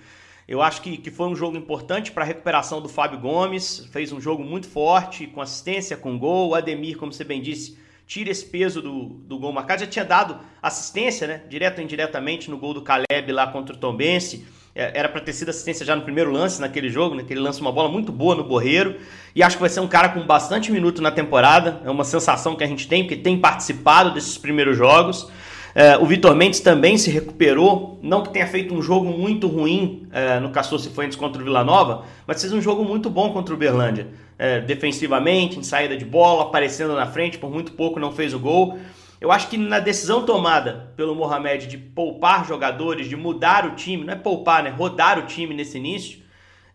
Eu 0.47 0.61
acho 0.61 0.81
que, 0.81 0.97
que 0.97 1.09
foi 1.09 1.27
um 1.27 1.35
jogo 1.35 1.55
importante 1.55 2.11
para 2.11 2.23
a 2.23 2.27
recuperação 2.27 2.81
do 2.81 2.89
Fábio 2.89 3.19
Gomes. 3.19 3.87
Fez 3.91 4.11
um 4.11 4.19
jogo 4.19 4.43
muito 4.43 4.67
forte, 4.67 5.27
com 5.27 5.39
assistência, 5.39 5.95
com 5.95 6.19
gol. 6.19 6.49
O 6.49 6.55
Ademir, 6.55 6.97
como 6.97 7.13
você 7.13 7.23
bem 7.23 7.41
disse, 7.41 7.77
tira 8.05 8.29
esse 8.29 8.45
peso 8.45 8.81
do, 8.81 9.05
do 9.05 9.39
gol 9.39 9.53
marcado. 9.53 9.81
Já 9.81 9.87
tinha 9.87 10.03
dado 10.03 10.37
assistência, 10.61 11.25
né? 11.25 11.43
Direto 11.47 11.77
ou 11.77 11.83
indiretamente, 11.85 12.49
no 12.49 12.57
gol 12.57 12.73
do 12.73 12.81
Caleb 12.81 13.31
lá 13.31 13.47
contra 13.47 13.73
o 13.73 13.77
Tombense. 13.77 14.45
É, 14.73 14.97
era 14.97 15.09
para 15.09 15.21
ter 15.21 15.33
sido 15.33 15.49
assistência 15.49 15.85
já 15.85 15.95
no 15.95 16.01
primeiro 16.01 16.31
lance 16.31 16.61
naquele 16.61 16.89
jogo, 16.89 17.15
né? 17.15 17.23
Que 17.23 17.33
ele 17.33 17.41
lança 17.41 17.61
uma 17.61 17.71
bola 17.71 17.89
muito 17.89 18.11
boa 18.11 18.35
no 18.35 18.43
Borreiro. 18.43 18.95
E 19.35 19.43
acho 19.43 19.57
que 19.57 19.61
vai 19.61 19.69
ser 19.69 19.79
um 19.79 19.87
cara 19.87 20.09
com 20.09 20.21
bastante 20.21 20.71
minuto 20.71 21.01
na 21.01 21.11
temporada. 21.11 21.81
É 21.83 21.89
uma 21.89 22.03
sensação 22.03 22.55
que 22.55 22.63
a 22.63 22.67
gente 22.67 22.87
tem, 22.87 23.03
porque 23.03 23.17
tem 23.17 23.37
participado 23.37 24.13
desses 24.13 24.37
primeiros 24.37 24.77
jogos. 24.77 25.29
É, 25.73 25.97
o 25.97 26.05
Vitor 26.05 26.35
Mendes 26.35 26.59
também 26.59 26.97
se 26.97 27.09
recuperou. 27.09 27.99
Não 28.01 28.23
que 28.23 28.29
tenha 28.29 28.47
feito 28.47 28.73
um 28.73 28.81
jogo 28.81 29.05
muito 29.05 29.47
ruim 29.47 30.07
é, 30.11 30.39
no 30.39 30.49
Castor 30.49 30.79
Cifuentes 30.79 31.17
contra 31.17 31.41
o 31.41 31.45
Vila 31.45 31.63
Nova, 31.63 32.05
mas 32.27 32.41
fez 32.41 32.51
um 32.53 32.61
jogo 32.61 32.83
muito 32.83 33.09
bom 33.09 33.31
contra 33.31 33.53
o 33.53 33.57
Berlândia. 33.57 34.07
É, 34.37 34.59
defensivamente, 34.59 35.59
em 35.59 35.63
saída 35.63 35.95
de 35.95 36.03
bola, 36.03 36.43
aparecendo 36.43 36.95
na 36.95 37.05
frente, 37.05 37.37
por 37.37 37.51
muito 37.51 37.73
pouco 37.73 37.99
não 37.99 38.11
fez 38.11 38.33
o 38.33 38.39
gol. 38.39 38.79
Eu 39.21 39.31
acho 39.31 39.49
que 39.49 39.57
na 39.57 39.79
decisão 39.79 40.25
tomada 40.25 40.91
pelo 40.97 41.13
Mohamed 41.13 41.67
de 41.67 41.77
poupar 41.77 42.43
jogadores, 42.43 43.07
de 43.07 43.15
mudar 43.15 43.67
o 43.67 43.75
time, 43.75 44.03
não 44.03 44.13
é 44.13 44.15
poupar, 44.15 44.63
né? 44.63 44.71
Rodar 44.71 45.19
o 45.19 45.27
time 45.27 45.53
nesse 45.53 45.77
início, 45.77 46.19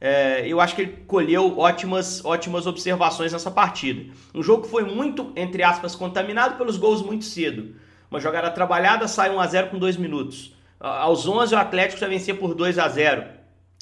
é, 0.00 0.46
eu 0.46 0.60
acho 0.60 0.76
que 0.76 0.82
ele 0.82 0.92
colheu 1.08 1.58
ótimas, 1.58 2.24
ótimas 2.24 2.68
observações 2.68 3.32
nessa 3.32 3.50
partida. 3.50 4.12
Um 4.32 4.44
jogo 4.44 4.62
que 4.62 4.70
foi 4.70 4.84
muito, 4.84 5.32
entre 5.34 5.64
aspas, 5.64 5.96
contaminado 5.96 6.56
pelos 6.56 6.76
gols 6.76 7.02
muito 7.02 7.24
cedo. 7.24 7.74
Uma 8.08 8.20
jogada 8.20 8.48
trabalhada 8.52 9.08
sai 9.08 9.28
1 9.28 9.40
a 9.40 9.46
0 9.48 9.70
com 9.70 9.78
2 9.80 9.96
minutos. 9.96 10.54
Aos 10.78 11.26
11 11.26 11.52
o 11.52 11.58
Atlético 11.58 12.00
já 12.00 12.06
vencia 12.06 12.34
por 12.34 12.54
2 12.54 12.78
a 12.78 12.86
0 12.86 13.24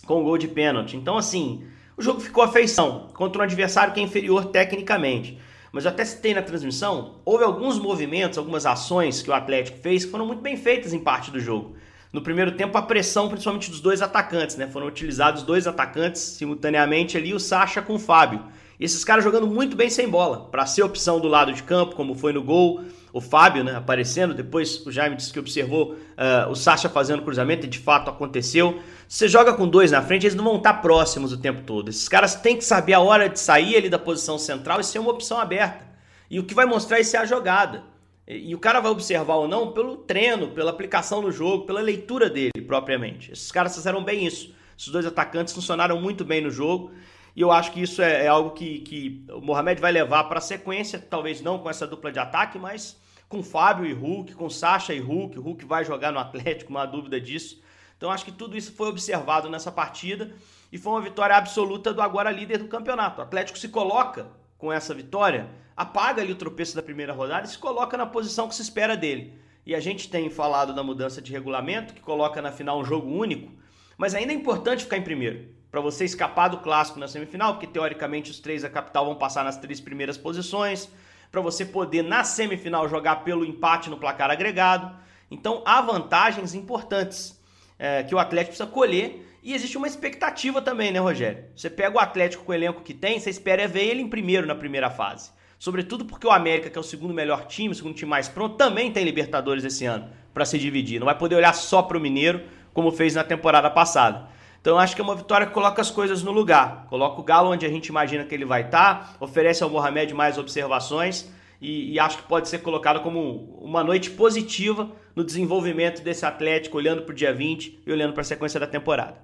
com 0.07 0.23
o 0.23 0.25
gol 0.25 0.39
de 0.39 0.49
pênalti. 0.49 0.97
Então 0.97 1.19
assim, 1.19 1.67
o 1.99 2.03
jogo 2.03 2.19
ficou 2.19 2.43
a 2.43 2.49
feição 2.49 3.09
contra 3.13 3.43
um 3.43 3.45
adversário 3.45 3.93
que 3.93 4.01
é 4.01 4.03
inferior 4.03 4.47
tecnicamente 4.47 5.39
mas 5.75 5.85
eu 5.87 5.91
até 5.91 6.05
citei 6.05 6.33
na 6.33 6.41
transmissão, 6.41 7.17
houve 7.25 7.43
alguns 7.43 7.81
movimentos, 7.81 8.39
algumas 8.39 8.65
ações 8.65 9.21
que 9.21 9.29
o 9.29 9.35
Atlético 9.35 9.77
fez 9.79 10.05
que 10.05 10.11
foram 10.13 10.25
muito 10.25 10.41
bem 10.41 10.57
feitas 10.57 10.93
em 10.93 11.01
parte 11.01 11.33
do 11.33 11.41
jogo. 11.41 11.75
No 12.13 12.23
primeiro 12.23 12.53
tempo, 12.53 12.79
a 12.79 12.83
pressão, 12.83 13.29
principalmente 13.29 13.69
dos 13.69 13.81
dois 13.81 14.01
atacantes, 14.01 14.55
né? 14.55 14.69
Foram 14.69 14.87
utilizados 14.87 15.43
dois 15.43 15.67
atacantes 15.67 16.23
simultaneamente 16.23 17.17
ali, 17.17 17.35
o 17.35 17.41
Sacha 17.41 17.83
com 17.83 17.95
o 17.95 17.99
Fábio. 17.99 18.41
E 18.79 18.85
esses 18.85 19.05
caras 19.05 19.23
jogando 19.23 19.47
muito 19.47 19.77
bem 19.77 19.89
sem 19.89 20.09
bola, 20.09 20.49
para 20.51 20.67
ser 20.67 20.83
opção 20.83 21.21
do 21.21 21.29
lado 21.29 21.53
de 21.53 21.63
campo, 21.63 21.95
como 21.95 22.15
foi 22.15 22.33
no 22.33 22.43
gol, 22.43 22.83
o 23.13 23.21
Fábio 23.21 23.63
né, 23.63 23.77
aparecendo. 23.77 24.35
Depois 24.35 24.85
o 24.85 24.91
Jaime 24.91 25.17
disse 25.17 25.33
que 25.33 25.39
observou 25.39 25.93
uh, 25.93 26.51
o 26.51 26.55
Sacha 26.55 26.89
fazendo 26.89 27.23
cruzamento, 27.23 27.67
e 27.67 27.69
de 27.69 27.79
fato 27.79 28.11
aconteceu. 28.11 28.81
Você 29.09 29.29
joga 29.29 29.53
com 29.55 29.69
dois 29.69 29.93
na 29.93 30.03
frente, 30.03 30.27
eles 30.27 30.35
não 30.35 30.45
vão 30.45 30.57
estar 30.57 30.75
próximos 30.75 31.33
o 31.33 31.39
tempo 31.39 31.63
todo. 31.63 31.89
Esses 31.89 32.09
caras 32.09 32.35
têm 32.35 32.57
que 32.57 32.65
saber 32.65 32.95
a 32.95 33.01
hora 33.01 33.29
de 33.29 33.39
sair 33.39 33.77
ali 33.77 33.89
da 33.89 33.99
posição 33.99 34.39
central 34.39 34.81
e 34.81 34.85
ser 34.85 34.99
uma 34.99 35.11
opção 35.11 35.39
aberta. 35.39 35.87
E 36.29 36.41
o 36.41 36.45
que 36.45 36.55
vai 36.55 36.67
mostrar 36.67 36.99
isso 36.99 37.17
é 37.17 37.21
a 37.21 37.25
jogada. 37.25 37.85
E 38.27 38.55
o 38.55 38.59
cara 38.59 38.81
vai 38.81 38.91
observar 38.91 39.35
ou 39.35 39.47
não 39.47 39.73
pelo 39.73 39.99
treino, 39.99 40.49
pela 40.49 40.71
aplicação 40.71 41.21
no 41.21 41.31
jogo, 41.31 41.67
pela 41.67 41.81
leitura 41.81 42.31
dele 42.31 42.63
propriamente. 42.67 43.31
Esses 43.31 43.53
caras 43.53 43.75
fizeram 43.75 44.03
bem 44.03 44.27
isso. 44.27 44.55
Esses 44.77 44.89
dois 44.89 45.07
atacantes 45.07 45.55
funcionaram 45.55 46.01
muito 46.01 46.25
bem 46.25 46.41
no 46.41 46.51
jogo. 46.51 46.91
E 47.37 47.41
eu 47.41 47.51
acho 47.51 47.73
que 47.73 47.83
isso 47.83 48.01
é, 48.01 48.25
é 48.25 48.29
algo 48.29 48.51
que, 48.51 48.79
que 48.81 49.25
o 49.29 49.41
Mohamed 49.41 49.81
vai 49.81 49.91
levar 49.91 50.25
para 50.25 50.39
a 50.39 50.43
sequência, 50.43 50.99
talvez 50.99 51.41
não 51.41 51.59
com 51.59 51.69
essa 51.69 51.87
dupla 51.87 52.13
de 52.13 52.19
ataque, 52.19 52.59
mas 52.59 53.01
com 53.29 53.43
Fábio 53.43 53.85
e 53.87 53.93
Hulk, 53.93 54.35
com 54.35 54.49
Sacha 54.49 54.95
e 54.95 55.01
Hulk. 55.01 55.39
O 55.39 55.43
Hulk 55.43 55.65
vai 55.65 55.85
jogar 55.85 56.13
no 56.13 56.21
Atlético, 56.21 56.73
não 56.73 56.81
há 56.81 56.87
dúvida 56.87 57.21
disso. 57.21 57.61
Então 57.97 58.11
acho 58.11 58.25
que 58.25 58.31
tudo 58.31 58.57
isso 58.57 58.73
foi 58.73 58.89
observado 58.89 59.51
nessa 59.51 59.73
partida 59.73 60.33
e 60.71 60.79
foi 60.79 60.93
uma 60.93 61.01
vitória 61.01 61.37
absoluta 61.37 61.93
do 61.93 62.01
agora 62.01 62.31
líder 62.31 62.59
do 62.59 62.69
campeonato. 62.69 63.21
O 63.21 63.25
Atlético 63.25 63.59
se 63.59 63.69
coloca 63.69 64.29
com 64.57 64.73
essa 64.73 64.95
vitória, 64.95 65.49
apaga 65.77 66.23
ali 66.23 66.33
o 66.33 66.37
tropeço 66.37 66.77
da 66.77 66.83
primeira 66.83 67.13
rodada 67.13 67.47
e 67.47 67.51
se 67.51 67.59
coloca 67.59 67.97
na 67.97 68.07
posição 68.07 68.49
que 68.49 68.55
se 68.55 68.63
espera 68.63 68.97
dele. 68.97 69.37
E 69.67 69.75
a 69.75 69.81
gente 69.81 70.09
tem 70.09 70.31
falado 70.31 70.73
da 70.73 70.85
mudança 70.85 71.21
de 71.21 71.33
regulamento, 71.33 71.95
que 71.95 72.01
coloca 72.01 72.41
na 72.41 72.53
final 72.53 72.79
um 72.79 72.85
jogo 72.85 73.11
único, 73.11 73.53
mas 73.97 74.15
ainda 74.15 74.33
é 74.33 74.37
importante 74.37 74.85
ficar 74.85 74.99
em 74.99 75.03
primeiro 75.03 75.49
para 75.75 75.81
você 75.81 76.05
escapar 76.05 76.47
do 76.47 76.59
clássico 76.59 77.01
na 77.01 77.09
semifinal, 77.09 77.55
porque 77.55 77.67
teoricamente 77.67 78.31
os 78.31 78.39
três 78.39 78.63
da 78.63 78.71
capital 78.71 79.07
vão 79.07 79.17
passar 79.17 79.43
nas 79.43 79.57
três 79.57 79.81
primeiras 79.81 80.17
posições, 80.17 80.89
para 81.33 81.41
você 81.41 81.65
poder 81.65 82.05
na 82.05 82.23
semifinal 82.23 82.89
jogar 82.89 83.25
pelo 83.25 83.45
empate 83.45 83.91
no 83.91 83.97
placar 83.97 84.31
agregado. 84.31 84.97
Então 85.29 85.65
há 85.67 85.81
vantagens 85.81 86.55
importantes 86.55 87.37
é, 87.77 88.05
que 88.05 88.15
o 88.15 88.21
Atlético 88.21 88.51
precisa 88.57 88.71
colher 88.71 89.37
e 89.43 89.53
existe 89.53 89.77
uma 89.77 89.89
expectativa 89.89 90.63
também, 90.63 90.93
né, 90.93 91.01
Rogério? 91.01 91.43
Você 91.57 91.69
pega 91.69 91.97
o 91.97 92.01
Atlético 92.01 92.45
com 92.45 92.53
o 92.53 92.55
elenco 92.55 92.83
que 92.83 92.95
tem, 92.95 93.19
você 93.19 93.31
espera 93.31 93.63
é 93.63 93.67
ver 93.67 93.83
ele 93.83 94.01
em 94.01 94.09
primeiro 94.09 94.47
na 94.47 94.55
primeira 94.55 94.91
fase. 94.91 95.33
Sobretudo 95.59 96.05
porque 96.05 96.25
o 96.25 96.31
América, 96.31 96.71
que 96.71 96.79
é 96.79 96.81
o 96.81 96.85
segundo 96.85 97.13
melhor 97.13 97.49
time, 97.49 97.73
o 97.73 97.75
segundo 97.75 97.97
time 97.97 98.11
mais 98.11 98.29
pronto, 98.29 98.55
também 98.55 98.93
tem 98.93 99.05
Libertadores 99.05 99.65
esse 99.65 99.85
ano 99.87 100.09
para 100.33 100.45
se 100.45 100.57
dividir. 100.57 101.01
Não 101.01 101.07
vai 101.07 101.19
poder 101.19 101.35
olhar 101.35 101.53
só 101.53 101.83
para 101.83 101.99
o 101.99 102.01
Mineiro, 102.01 102.45
como 102.73 102.93
fez 102.93 103.17
na 103.17 103.25
temporada 103.25 103.69
passada. 103.69 104.33
Então 104.65 104.79
acho 104.79 104.97
que 104.97 105.03
é 105.03 105.05
uma 105.05 105.15
vitória 105.15 105.47
que 105.47 105.53
coloca 105.53 105.83
as 105.83 105.91
coisas 105.91 106.23
no 106.23 106.33
lugar. 106.33 106.87
Coloca 106.89 107.21
o 107.21 107.23
Galo 107.23 107.51
onde 107.51 107.67
a 107.67 107.69
gente 107.69 107.89
imagina 107.89 108.25
que 108.25 108.35
ele 108.35 108.47
vai 108.47 108.63
estar, 108.63 109.13
tá, 109.13 109.17
oferece 109.21 109.63
ao 109.63 109.69
Mohamed 109.69 110.15
mais 110.15 110.39
observações 110.39 111.31
e, 111.61 111.93
e, 111.93 112.01
acho 112.01 112.17
que 112.17 112.23
pode 112.23 112.49
ser 112.49 112.61
colocado 112.61 113.03
como 113.03 113.59
uma 113.61 113.85
noite 113.85 114.09
positiva 114.09 114.91
no 115.15 115.23
desenvolvimento 115.23 116.03
desse 116.03 116.25
Atlético, 116.25 116.79
olhando 116.79 117.03
para 117.03 117.13
o 117.13 117.15
dia 117.15 117.31
20 117.31 117.83
e 117.87 117.93
olhando 117.93 118.15
para 118.15 118.23
a 118.23 118.25
sequência 118.25 118.59
da 118.59 118.67
temporada. 118.67 119.19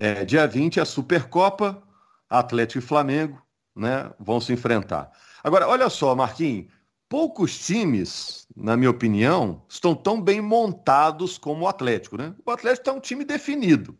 É, 0.00 0.24
dia 0.24 0.46
20 0.46 0.80
a 0.80 0.86
Supercopa, 0.86 1.82
Atlético 2.26 2.78
e 2.78 2.82
Flamengo 2.82 3.42
né, 3.76 4.10
vão 4.18 4.40
se 4.40 4.54
enfrentar. 4.54 5.10
Agora, 5.44 5.68
olha 5.68 5.90
só, 5.90 6.14
Marquinhos, 6.14 6.72
poucos 7.10 7.58
times, 7.66 8.46
na 8.56 8.74
minha 8.74 8.90
opinião, 8.90 9.60
estão 9.68 9.94
tão 9.94 10.18
bem 10.18 10.40
montados 10.40 11.36
como 11.36 11.66
o 11.66 11.68
Atlético. 11.68 12.16
Né? 12.16 12.34
O 12.46 12.50
Atlético 12.50 12.88
é 12.88 12.92
um 12.94 13.00
time 13.00 13.22
definido. 13.22 13.98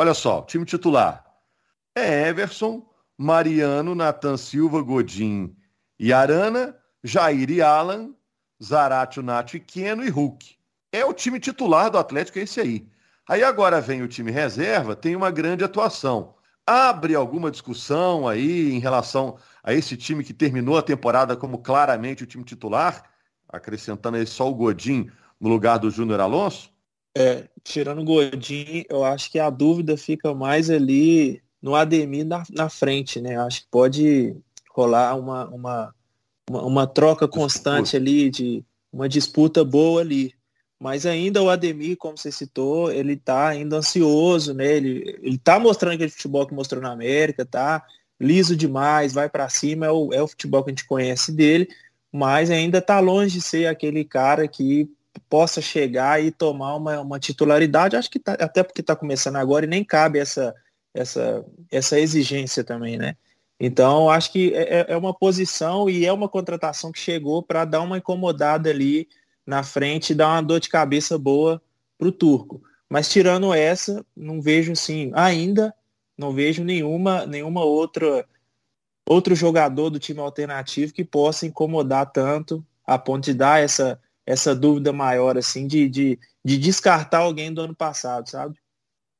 Olha 0.00 0.14
só, 0.14 0.40
time 0.40 0.64
titular 0.64 1.22
é 1.94 2.28
Everson, 2.30 2.88
Mariano, 3.18 3.94
Natan 3.94 4.38
Silva, 4.38 4.80
Godin 4.80 5.54
e 5.98 6.10
Arana, 6.10 6.74
Jair 7.04 7.50
e 7.50 7.60
Alan, 7.60 8.14
Zaratio, 8.64 9.22
Nacho 9.22 9.58
e 9.58 9.60
Queno 9.60 10.02
e 10.02 10.08
Hulk. 10.08 10.56
É 10.90 11.04
o 11.04 11.12
time 11.12 11.38
titular 11.38 11.90
do 11.90 11.98
Atlético, 11.98 12.38
é 12.38 12.44
esse 12.44 12.58
aí. 12.62 12.88
Aí 13.28 13.44
agora 13.44 13.78
vem 13.78 14.00
o 14.00 14.08
time 14.08 14.30
reserva, 14.30 14.96
tem 14.96 15.14
uma 15.14 15.30
grande 15.30 15.64
atuação. 15.64 16.34
Abre 16.66 17.14
alguma 17.14 17.50
discussão 17.50 18.26
aí 18.26 18.72
em 18.72 18.78
relação 18.78 19.36
a 19.62 19.74
esse 19.74 19.98
time 19.98 20.24
que 20.24 20.32
terminou 20.32 20.78
a 20.78 20.82
temporada 20.82 21.36
como 21.36 21.58
claramente 21.58 22.24
o 22.24 22.26
time 22.26 22.42
titular, 22.42 23.04
acrescentando 23.46 24.16
aí 24.16 24.26
só 24.26 24.48
o 24.48 24.54
Godin 24.54 25.10
no 25.38 25.50
lugar 25.50 25.78
do 25.78 25.90
Júnior 25.90 26.20
Alonso? 26.20 26.72
É, 27.16 27.48
tirando 27.64 28.00
o 28.00 28.04
Godin, 28.04 28.84
eu 28.88 29.04
acho 29.04 29.30
que 29.30 29.38
a 29.38 29.50
dúvida 29.50 29.96
fica 29.96 30.32
mais 30.34 30.70
ali 30.70 31.42
no 31.60 31.74
Ademir 31.74 32.24
na, 32.24 32.42
na 32.50 32.68
frente, 32.68 33.20
né? 33.20 33.36
Eu 33.36 33.42
acho 33.42 33.62
que 33.62 33.68
pode 33.70 34.36
rolar 34.70 35.16
uma, 35.16 35.48
uma, 35.48 35.94
uma, 36.48 36.62
uma 36.62 36.86
troca 36.86 37.26
constante 37.26 37.96
ali, 37.96 38.30
de 38.30 38.64
uma 38.92 39.08
disputa 39.08 39.64
boa 39.64 40.00
ali. 40.00 40.32
Mas 40.78 41.04
ainda 41.04 41.42
o 41.42 41.50
Ademir, 41.50 41.96
como 41.98 42.16
você 42.16 42.32
citou, 42.32 42.90
ele 42.90 43.16
tá 43.16 43.48
ainda 43.48 43.76
ansioso, 43.76 44.54
né? 44.54 44.76
Ele, 44.76 45.18
ele 45.22 45.36
tá 45.36 45.58
mostrando 45.58 45.94
aquele 45.94 46.10
futebol 46.10 46.46
que 46.46 46.54
mostrou 46.54 46.80
na 46.80 46.92
América, 46.92 47.44
tá 47.44 47.84
liso 48.18 48.56
demais, 48.56 49.12
vai 49.12 49.28
para 49.28 49.48
cima, 49.48 49.86
é 49.86 49.90
o, 49.90 50.12
é 50.12 50.22
o 50.22 50.28
futebol 50.28 50.62
que 50.62 50.70
a 50.70 50.72
gente 50.72 50.86
conhece 50.86 51.32
dele, 51.32 51.68
mas 52.12 52.50
ainda 52.50 52.80
tá 52.80 53.00
longe 53.00 53.38
de 53.38 53.40
ser 53.40 53.66
aquele 53.66 54.04
cara 54.04 54.46
que 54.46 54.90
possa 55.28 55.60
chegar 55.60 56.22
e 56.22 56.30
tomar 56.30 56.76
uma, 56.76 57.00
uma 57.00 57.20
titularidade, 57.20 57.96
acho 57.96 58.10
que 58.10 58.18
tá, 58.18 58.34
até 58.34 58.62
porque 58.62 58.80
está 58.80 58.94
começando 58.94 59.36
agora 59.36 59.64
e 59.64 59.68
nem 59.68 59.84
cabe 59.84 60.18
essa, 60.18 60.54
essa, 60.94 61.44
essa 61.70 61.98
exigência 61.98 62.62
também, 62.64 62.96
né? 62.96 63.16
Então, 63.58 64.08
acho 64.08 64.32
que 64.32 64.54
é, 64.54 64.80
é, 64.80 64.86
é 64.88 64.96
uma 64.96 65.12
posição 65.12 65.90
e 65.90 66.06
é 66.06 66.12
uma 66.12 66.28
contratação 66.28 66.90
que 66.90 66.98
chegou 66.98 67.42
para 67.42 67.64
dar 67.64 67.82
uma 67.82 67.98
incomodada 67.98 68.70
ali 68.70 69.06
na 69.46 69.62
frente 69.62 70.14
dar 70.14 70.28
uma 70.28 70.42
dor 70.42 70.60
de 70.60 70.68
cabeça 70.68 71.18
boa 71.18 71.60
para 71.98 72.08
o 72.08 72.12
turco. 72.12 72.62
Mas 72.88 73.08
tirando 73.10 73.52
essa, 73.52 74.04
não 74.16 74.40
vejo 74.40 74.72
assim, 74.72 75.10
ainda 75.14 75.74
não 76.16 76.32
vejo 76.32 76.64
nenhuma, 76.64 77.26
nenhuma 77.26 77.64
outra 77.64 78.26
outro 79.08 79.34
jogador 79.34 79.90
do 79.90 79.98
time 79.98 80.20
alternativo 80.20 80.92
que 80.92 81.04
possa 81.04 81.46
incomodar 81.46 82.12
tanto 82.12 82.64
a 82.86 82.96
ponto 82.96 83.24
de 83.24 83.34
dar 83.34 83.60
essa 83.60 84.00
essa 84.30 84.54
dúvida 84.54 84.92
maior, 84.92 85.36
assim, 85.36 85.66
de, 85.66 85.88
de, 85.88 86.18
de 86.44 86.56
descartar 86.56 87.18
alguém 87.18 87.52
do 87.52 87.62
ano 87.62 87.74
passado, 87.74 88.28
sabe? 88.28 88.56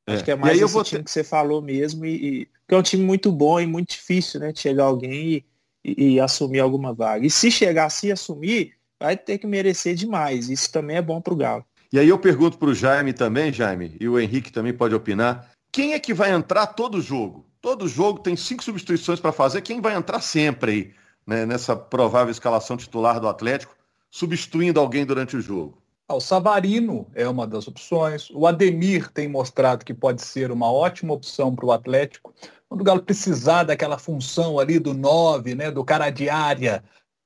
É. 0.06 0.14
Acho 0.14 0.24
que 0.24 0.30
é 0.30 0.36
mais 0.36 0.60
esse 0.60 0.82
time 0.84 0.98
ter... 0.98 1.04
que 1.04 1.10
você 1.10 1.24
falou 1.24 1.60
mesmo, 1.60 2.06
e, 2.06 2.14
e, 2.14 2.48
que 2.68 2.74
é 2.74 2.76
um 2.76 2.82
time 2.82 3.02
muito 3.02 3.32
bom 3.32 3.60
e 3.60 3.66
muito 3.66 3.90
difícil, 3.90 4.40
né, 4.40 4.52
de 4.52 4.60
chegar 4.60 4.84
alguém 4.84 5.12
e, 5.12 5.44
e, 5.84 6.14
e 6.14 6.20
assumir 6.20 6.60
alguma 6.60 6.92
vaga. 6.92 7.26
E 7.26 7.30
se 7.30 7.50
chegar 7.50 7.90
se 7.90 8.12
assumir, 8.12 8.74
vai 9.00 9.16
ter 9.16 9.38
que 9.38 9.46
merecer 9.46 9.94
demais. 9.94 10.48
Isso 10.48 10.70
também 10.70 10.96
é 10.96 11.02
bom 11.02 11.20
para 11.20 11.32
o 11.32 11.36
Galo. 11.36 11.64
E 11.92 11.98
aí 11.98 12.08
eu 12.08 12.18
pergunto 12.18 12.56
para 12.56 12.68
o 12.68 12.74
Jaime 12.74 13.12
também, 13.12 13.52
Jaime, 13.52 13.96
e 13.98 14.08
o 14.08 14.18
Henrique 14.18 14.52
também 14.52 14.72
pode 14.72 14.94
opinar, 14.94 15.50
quem 15.72 15.92
é 15.92 15.98
que 15.98 16.14
vai 16.14 16.30
entrar 16.30 16.68
todo 16.68 17.00
jogo? 17.00 17.44
Todo 17.60 17.88
jogo 17.88 18.20
tem 18.20 18.36
cinco 18.36 18.62
substituições 18.62 19.18
para 19.18 19.32
fazer, 19.32 19.60
quem 19.60 19.80
vai 19.80 19.96
entrar 19.96 20.20
sempre 20.20 20.70
aí, 20.70 20.94
né, 21.26 21.44
nessa 21.44 21.74
provável 21.74 22.30
escalação 22.30 22.76
titular 22.76 23.18
do 23.18 23.28
Atlético? 23.28 23.74
Substituindo 24.10 24.80
alguém 24.80 25.06
durante 25.06 25.36
o 25.36 25.40
jogo? 25.40 25.80
Ah, 26.08 26.16
o 26.16 26.20
Savarino 26.20 27.06
é 27.14 27.28
uma 27.28 27.46
das 27.46 27.68
opções. 27.68 28.30
O 28.30 28.46
Ademir 28.46 29.08
tem 29.12 29.28
mostrado 29.28 29.84
que 29.84 29.94
pode 29.94 30.22
ser 30.22 30.50
uma 30.50 30.70
ótima 30.70 31.14
opção 31.14 31.54
para 31.54 31.66
o 31.66 31.70
Atlético. 31.70 32.34
Quando 32.68 32.80
o 32.80 32.84
Galo 32.84 33.02
precisar 33.02 33.62
daquela 33.62 33.96
função 33.96 34.58
ali 34.58 34.78
do 34.80 34.92
9, 34.92 35.54
né, 35.54 35.70
do 35.70 35.84
cara 35.84 36.10
de 36.10 36.28
área, 36.28 36.82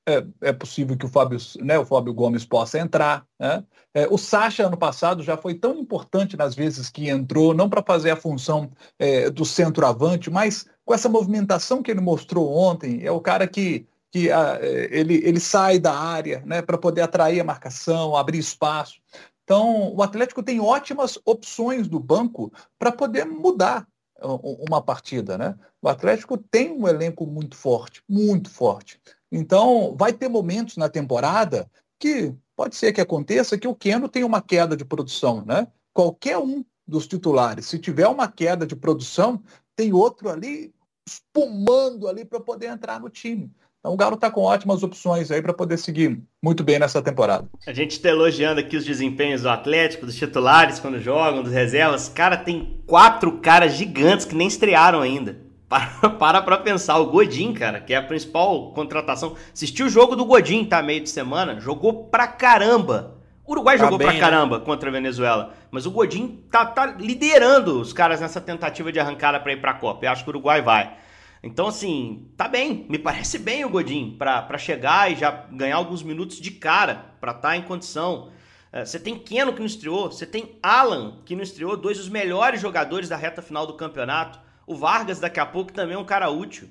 é, 0.07 0.23
é, 0.41 0.53
possível 0.53 0.95
que 0.95 1.05
o 1.05 1.09
Fábio, 1.09 1.39
né, 1.61 1.79
o 1.79 1.85
Fábio 1.85 2.13
Gomes 2.13 2.45
possa 2.45 2.77
entrar. 2.77 3.25
Né? 3.39 3.63
É, 3.91 4.07
o 4.07 4.19
Sacha, 4.19 4.67
ano 4.67 4.77
passado, 4.77 5.23
já 5.23 5.35
foi 5.35 5.55
tão 5.55 5.79
importante 5.79 6.37
nas 6.37 6.53
vezes 6.53 6.89
que 6.89 7.09
entrou, 7.09 7.55
não 7.55 7.67
para 7.67 7.81
fazer 7.81 8.11
a 8.11 8.15
função 8.15 8.69
é, 8.99 9.31
do 9.31 9.43
centroavante, 9.43 10.29
mas 10.29 10.67
com 10.85 10.93
essa 10.93 11.09
movimentação 11.09 11.81
que 11.81 11.89
ele 11.89 12.01
mostrou 12.01 12.55
ontem. 12.55 13.03
É 13.03 13.11
o 13.11 13.19
cara 13.19 13.47
que 13.47 13.87
que 14.15 14.31
a, 14.31 14.57
ele, 14.61 15.15
ele 15.25 15.41
sai 15.41 15.77
da 15.77 15.93
área 15.93 16.41
né, 16.45 16.61
para 16.61 16.77
poder 16.77 17.01
atrair 17.01 17.41
a 17.41 17.43
marcação, 17.43 18.15
abrir 18.15 18.37
espaço. 18.37 19.01
Então, 19.43 19.93
o 19.93 20.01
Atlético 20.01 20.41
tem 20.41 20.57
ótimas 20.57 21.19
opções 21.25 21.85
do 21.89 21.99
banco 21.99 22.49
para 22.79 22.93
poder 22.93 23.25
mudar 23.25 23.85
uma 24.21 24.81
partida. 24.81 25.37
Né? 25.37 25.53
O 25.81 25.89
Atlético 25.89 26.37
tem 26.37 26.71
um 26.71 26.87
elenco 26.87 27.27
muito 27.27 27.57
forte, 27.57 28.01
muito 28.07 28.49
forte. 28.49 29.01
Então, 29.29 29.93
vai 29.99 30.13
ter 30.13 30.29
momentos 30.29 30.77
na 30.77 30.87
temporada 30.87 31.69
que 31.99 32.33
pode 32.55 32.77
ser 32.77 32.93
que 32.93 33.01
aconteça 33.01 33.57
que 33.57 33.67
o 33.67 33.75
Keno 33.75 34.07
tenha 34.07 34.25
uma 34.25 34.41
queda 34.41 34.77
de 34.77 34.85
produção. 34.85 35.43
Né? 35.45 35.67
Qualquer 35.93 36.37
um 36.37 36.63
dos 36.87 37.05
titulares, 37.05 37.65
se 37.65 37.77
tiver 37.77 38.07
uma 38.07 38.31
queda 38.31 38.65
de 38.65 38.77
produção, 38.77 39.43
tem 39.75 39.91
outro 39.91 40.29
ali 40.29 40.73
espumando 41.05 42.07
ali 42.07 42.23
para 42.23 42.39
poder 42.39 42.67
entrar 42.67 42.97
no 43.01 43.09
time. 43.09 43.51
Então 43.85 43.93
o 43.93 43.97
Galo 43.97 44.15
está 44.15 44.31
com 44.31 44.41
ótimas 44.41 44.81
opções 44.81 45.29
aí 45.29 45.43
para 45.43 45.53
poder 45.53 45.77
seguir 45.77 46.19
muito 46.43 46.63
bem 46.63 46.79
nessa 46.79 47.03
temporada. 47.03 47.47
A 47.67 47.71
gente 47.71 47.91
está 47.91 48.09
elogiando 48.09 48.59
aqui 48.59 48.75
os 48.75 48.83
desempenhos 48.83 49.43
do 49.43 49.49
Atlético, 49.49 50.07
dos 50.07 50.15
titulares 50.15 50.79
quando 50.79 50.99
jogam, 50.99 51.43
dos 51.43 51.53
reservas. 51.53 52.09
Cara, 52.09 52.35
tem 52.35 52.81
quatro 52.87 53.33
caras 53.33 53.75
gigantes 53.75 54.25
que 54.25 54.33
nem 54.33 54.47
estrearam 54.47 55.01
ainda. 55.01 55.37
Para, 55.69 56.09
para 56.09 56.41
pra 56.41 56.57
pensar, 56.59 56.97
o 56.99 57.07
Godin, 57.07 57.51
cara, 57.51 57.79
que 57.79 57.93
é 57.93 57.97
a 57.97 58.01
principal 58.01 58.71
contratação. 58.71 59.35
Assistiu 59.53 59.87
o 59.87 59.89
jogo 59.89 60.15
do 60.15 60.23
Godin, 60.23 60.63
tá? 60.63 60.81
Meio 60.81 61.01
de 61.01 61.09
semana, 61.09 61.59
jogou 61.59 62.05
pra 62.05 62.27
caramba. 62.27 63.15
O 63.45 63.51
Uruguai 63.51 63.77
tá 63.77 63.83
jogou 63.83 63.97
bem, 63.97 64.07
pra 64.07 64.13
né? 64.13 64.19
caramba 64.19 64.59
contra 64.59 64.89
a 64.89 64.91
Venezuela, 64.91 65.53
mas 65.69 65.85
o 65.85 65.91
Godin 65.91 66.43
tá, 66.51 66.65
tá 66.65 66.85
liderando 66.85 67.81
os 67.81 67.91
caras 67.91 68.21
nessa 68.21 68.39
tentativa 68.39 68.91
de 68.91 68.99
arrancada 68.99 69.39
para 69.39 69.53
ir 69.53 69.61
pra 69.61 69.73
Copa. 69.73 70.05
Eu 70.05 70.11
acho 70.11 70.23
que 70.23 70.29
o 70.29 70.33
Uruguai 70.33 70.61
vai. 70.61 71.04
Então, 71.45 71.67
assim, 71.67 72.27
tá 72.35 72.47
bem, 72.47 72.87
me 72.89 72.97
parece 72.97 73.37
bem 73.37 73.63
o 73.63 73.69
Godin 73.69 74.15
para 74.17 74.57
chegar 74.57 75.11
e 75.11 75.15
já 75.15 75.29
ganhar 75.51 75.75
alguns 75.75 76.01
minutos 76.01 76.41
de 76.41 76.49
cara, 76.49 77.13
para 77.21 77.33
estar 77.33 77.49
tá 77.49 77.55
em 77.55 77.61
condição. 77.61 78.31
É, 78.73 78.83
você 78.83 78.99
tem 78.99 79.19
Keno 79.19 79.53
que 79.53 79.59
não 79.59 79.67
estreou, 79.67 80.11
você 80.11 80.25
tem 80.25 80.57
Alan 80.63 81.19
que 81.23 81.35
não 81.35 81.43
estreou, 81.43 81.77
dois 81.77 81.99
dos 81.99 82.09
melhores 82.09 82.59
jogadores 82.59 83.07
da 83.07 83.15
reta 83.15 83.43
final 83.43 83.67
do 83.67 83.75
campeonato. 83.75 84.39
O 84.65 84.75
Vargas 84.75 85.19
daqui 85.19 85.39
a 85.39 85.45
pouco 85.45 85.71
também 85.71 85.95
é 85.95 85.99
um 85.99 86.03
cara 86.03 86.31
útil. 86.31 86.67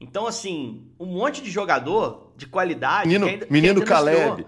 Então, 0.00 0.26
assim, 0.26 0.88
um 0.98 1.06
monte 1.06 1.40
de 1.40 1.48
jogador 1.48 2.32
de 2.36 2.48
qualidade. 2.48 3.06
Menino, 3.06 3.26
ainda, 3.26 3.46
menino 3.48 3.84
Caleb. 3.84 4.44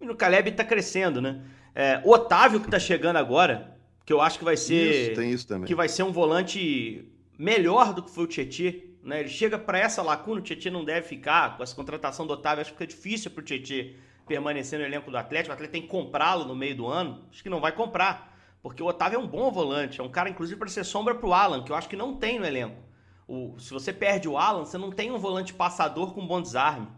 Menino 0.00 0.18
Caleb 0.18 0.50
tá 0.50 0.64
crescendo, 0.64 1.22
né? 1.22 1.40
É, 1.72 2.00
o 2.04 2.10
Otávio 2.10 2.58
que 2.58 2.68
tá 2.68 2.80
chegando 2.80 3.16
agora, 3.16 3.76
que 4.04 4.12
eu 4.12 4.20
acho 4.20 4.40
que 4.40 4.44
vai 4.44 4.56
ser. 4.56 5.10
Isso, 5.10 5.14
tem 5.14 5.30
isso 5.30 5.46
também. 5.46 5.66
Que 5.68 5.74
vai 5.74 5.88
ser 5.88 6.02
um 6.02 6.10
volante 6.10 7.08
melhor 7.38 7.94
do 7.94 8.02
que 8.02 8.10
foi 8.10 8.24
o 8.24 8.26
Tietchan. 8.26 8.92
Né? 9.04 9.20
Ele 9.20 9.28
chega 9.28 9.58
para 9.58 9.78
essa 9.78 10.02
lacuna, 10.02 10.40
o 10.40 10.42
Tietchan 10.42 10.70
não 10.70 10.84
deve 10.84 11.06
ficar. 11.06 11.56
Com 11.56 11.62
essa 11.62 11.76
contratação 11.76 12.26
do 12.26 12.32
Otávio, 12.32 12.62
acho 12.62 12.72
que 12.72 12.78
fica 12.78 12.86
difícil 12.86 13.30
para 13.30 13.42
o 13.42 13.44
Tietchan 13.44 13.90
permanecer 14.26 14.78
no 14.78 14.84
elenco 14.84 15.10
do 15.10 15.18
Atlético. 15.18 15.50
O 15.50 15.52
Atlético 15.52 15.72
tem 15.72 15.82
que 15.82 15.88
comprá-lo 15.88 16.46
no 16.46 16.56
meio 16.56 16.74
do 16.74 16.86
ano. 16.86 17.22
Acho 17.30 17.42
que 17.42 17.50
não 17.50 17.60
vai 17.60 17.72
comprar. 17.72 18.34
Porque 18.62 18.82
o 18.82 18.86
Otávio 18.86 19.16
é 19.16 19.18
um 19.18 19.26
bom 19.26 19.52
volante. 19.52 20.00
É 20.00 20.02
um 20.02 20.08
cara, 20.08 20.30
inclusive, 20.30 20.58
para 20.58 20.68
ser 20.68 20.84
sombra 20.84 21.14
para 21.14 21.28
o 21.28 21.34
Alan, 21.34 21.62
que 21.62 21.70
eu 21.70 21.76
acho 21.76 21.88
que 21.88 21.96
não 21.96 22.16
tem 22.16 22.38
no 22.38 22.46
elenco. 22.46 22.82
O, 23.28 23.54
se 23.58 23.70
você 23.70 23.92
perde 23.92 24.26
o 24.26 24.38
Alan, 24.38 24.64
você 24.64 24.78
não 24.78 24.90
tem 24.90 25.10
um 25.10 25.18
volante 25.18 25.52
passador 25.52 26.14
com 26.14 26.26
bom 26.26 26.40
desarme. 26.40 26.88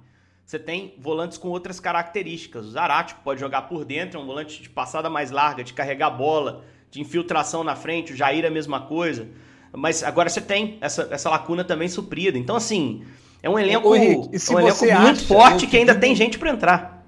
Você 0.45 0.61
tem 0.61 0.95
volantes 0.99 1.37
com 1.37 1.49
outras 1.49 1.81
características. 1.81 2.67
O 2.67 2.71
Zarate 2.71 3.17
pode 3.17 3.41
jogar 3.41 3.63
por 3.63 3.85
dentro, 3.85 4.21
é 4.21 4.23
um 4.23 4.27
volante 4.27 4.63
de 4.63 4.71
passada 4.71 5.11
mais 5.11 5.33
larga, 5.33 5.65
de 5.65 5.75
carregar 5.75 6.11
bola, 6.11 6.65
de 6.89 7.01
infiltração 7.01 7.65
na 7.65 7.75
frente. 7.75 8.13
O 8.13 8.17
Jair 8.17 8.45
é 8.45 8.49
a 8.49 8.51
mesma 8.51 8.83
coisa. 8.83 9.29
Mas 9.75 10.02
agora 10.02 10.28
você 10.28 10.40
tem 10.40 10.78
essa, 10.80 11.08
essa 11.11 11.30
lacuna 11.30 11.64
também 11.64 11.88
suprida. 11.88 12.38
Então, 12.38 12.56
assim, 12.56 13.04
é 13.42 13.50
um 13.50 13.58
elenco, 13.58 13.88
Ô, 13.88 13.96
Henrique, 13.96 14.37
é 14.37 14.54
um 14.54 14.61
elenco 14.61 14.85
acha, 14.85 15.00
muito 15.00 15.25
forte 15.25 15.66
que 15.66 15.76
ainda 15.76 15.92
digo, 15.92 16.00
tem 16.00 16.14
gente 16.14 16.38
para 16.38 16.50
entrar. 16.50 17.06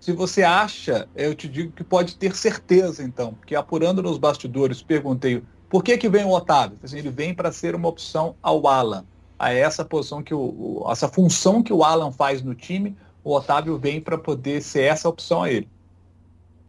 Se 0.00 0.12
você 0.12 0.42
acha, 0.42 1.08
eu 1.14 1.34
te 1.34 1.46
digo 1.46 1.72
que 1.72 1.84
pode 1.84 2.16
ter 2.16 2.34
certeza, 2.34 3.02
então, 3.02 3.34
porque 3.34 3.54
apurando 3.54 4.02
nos 4.02 4.18
bastidores, 4.18 4.82
perguntei 4.82 5.42
por 5.68 5.84
que, 5.84 5.96
que 5.96 6.08
vem 6.08 6.24
o 6.24 6.30
Otávio? 6.30 6.78
Assim, 6.82 6.98
ele 6.98 7.10
vem 7.10 7.32
para 7.32 7.52
ser 7.52 7.76
uma 7.76 7.88
opção 7.88 8.34
ao 8.42 8.66
Alan, 8.66 9.04
a 9.38 9.52
essa 9.52 9.84
posição 9.84 10.22
que 10.22 10.34
o, 10.34 10.84
essa 10.90 11.08
função 11.08 11.62
que 11.62 11.72
o 11.72 11.84
Alan 11.84 12.10
faz 12.10 12.42
no 12.42 12.54
time, 12.54 12.96
o 13.22 13.32
Otávio 13.32 13.78
vem 13.78 14.00
para 14.00 14.18
poder 14.18 14.62
ser 14.62 14.82
essa 14.82 15.08
opção 15.08 15.44
a 15.44 15.50
ele. 15.50 15.68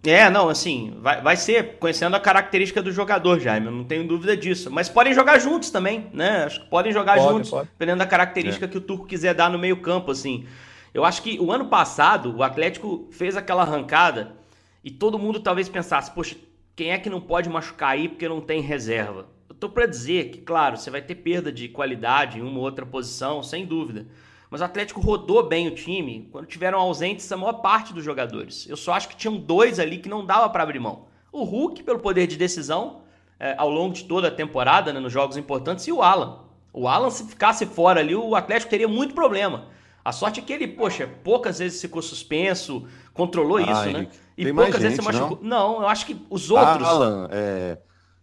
É, 0.03 0.29
não, 0.31 0.49
assim, 0.49 0.97
vai, 0.99 1.21
vai 1.21 1.35
ser 1.35 1.77
conhecendo 1.77 2.15
a 2.15 2.19
característica 2.19 2.81
do 2.81 2.91
jogador, 2.91 3.39
Jaime, 3.39 3.67
eu 3.67 3.71
não 3.71 3.83
tenho 3.83 4.07
dúvida 4.07 4.35
disso. 4.35 4.71
Mas 4.71 4.89
podem 4.89 5.13
jogar 5.13 5.37
juntos 5.37 5.69
também, 5.69 6.09
né? 6.11 6.45
Acho 6.45 6.61
que 6.61 6.69
podem 6.69 6.91
jogar 6.91 7.17
pode, 7.17 7.33
juntos, 7.33 7.49
pode. 7.51 7.69
dependendo 7.69 7.99
da 7.99 8.07
característica 8.07 8.65
é. 8.65 8.67
que 8.67 8.77
o 8.77 8.81
Turco 8.81 9.05
quiser 9.05 9.35
dar 9.35 9.49
no 9.49 9.59
meio-campo, 9.59 10.09
assim. 10.09 10.45
Eu 10.93 11.05
acho 11.05 11.21
que 11.21 11.39
o 11.39 11.51
ano 11.51 11.67
passado 11.67 12.35
o 12.35 12.41
Atlético 12.41 13.07
fez 13.11 13.37
aquela 13.37 13.61
arrancada 13.61 14.35
e 14.83 14.89
todo 14.89 15.19
mundo 15.19 15.39
talvez 15.39 15.69
pensasse, 15.69 16.09
poxa, 16.09 16.35
quem 16.75 16.91
é 16.91 16.97
que 16.97 17.09
não 17.09 17.21
pode 17.21 17.47
machucar 17.47 17.91
aí 17.91 18.09
porque 18.09 18.27
não 18.27 18.41
tem 18.41 18.59
reserva? 18.59 19.27
Eu 19.47 19.53
tô 19.53 19.69
para 19.69 19.85
dizer 19.85 20.31
que, 20.31 20.39
claro, 20.39 20.77
você 20.77 20.89
vai 20.89 21.01
ter 21.01 21.15
perda 21.15 21.51
de 21.51 21.67
qualidade 21.67 22.39
em 22.39 22.41
uma 22.41 22.57
ou 22.57 22.65
outra 22.65 22.85
posição, 22.87 23.43
sem 23.43 23.67
dúvida. 23.67 24.07
Mas 24.51 24.59
o 24.59 24.65
Atlético 24.65 24.99
rodou 24.99 25.47
bem 25.47 25.69
o 25.69 25.71
time 25.73 26.27
quando 26.29 26.45
tiveram 26.45 26.77
ausentes 26.77 27.31
a 27.31 27.37
maior 27.37 27.53
parte 27.53 27.93
dos 27.93 28.03
jogadores. 28.03 28.67
Eu 28.69 28.75
só 28.75 28.91
acho 28.91 29.07
que 29.07 29.15
tinham 29.15 29.37
dois 29.37 29.79
ali 29.79 29.97
que 29.97 30.09
não 30.09 30.25
dava 30.25 30.49
para 30.49 30.61
abrir 30.61 30.77
mão. 30.77 31.05
O 31.31 31.45
Hulk, 31.45 31.81
pelo 31.83 31.99
poder 31.99 32.27
de 32.27 32.35
decisão, 32.35 32.99
é, 33.39 33.55
ao 33.57 33.69
longo 33.69 33.93
de 33.93 34.03
toda 34.03 34.27
a 34.27 34.31
temporada, 34.31 34.91
né, 34.91 34.99
nos 34.99 35.13
jogos 35.13 35.37
importantes, 35.37 35.87
e 35.87 35.91
o 35.93 36.03
Alan. 36.03 36.39
O 36.73 36.85
Alan, 36.85 37.09
se 37.09 37.25
ficasse 37.25 37.65
fora 37.65 38.01
ali, 38.01 38.13
o 38.13 38.35
Atlético 38.35 38.69
teria 38.69 38.89
muito 38.89 39.15
problema. 39.15 39.67
A 40.03 40.11
sorte 40.11 40.41
é 40.41 40.43
que 40.43 40.51
ele, 40.51 40.67
poxa, 40.67 41.09
poucas 41.23 41.59
vezes 41.59 41.79
ficou 41.79 42.01
suspenso, 42.01 42.85
controlou 43.13 43.57
ah, 43.57 43.61
isso, 43.61 43.97
né? 43.97 44.07
E 44.37 44.51
poucas 44.51 44.81
vezes 44.81 44.97
se 44.97 45.01
machucou. 45.01 45.39
Não? 45.41 45.75
não, 45.75 45.81
eu 45.83 45.87
acho 45.87 46.05
que 46.05 46.25
os 46.29 46.51
outros. 46.51 46.85
Alan, 46.85 47.29
é, 47.31 47.77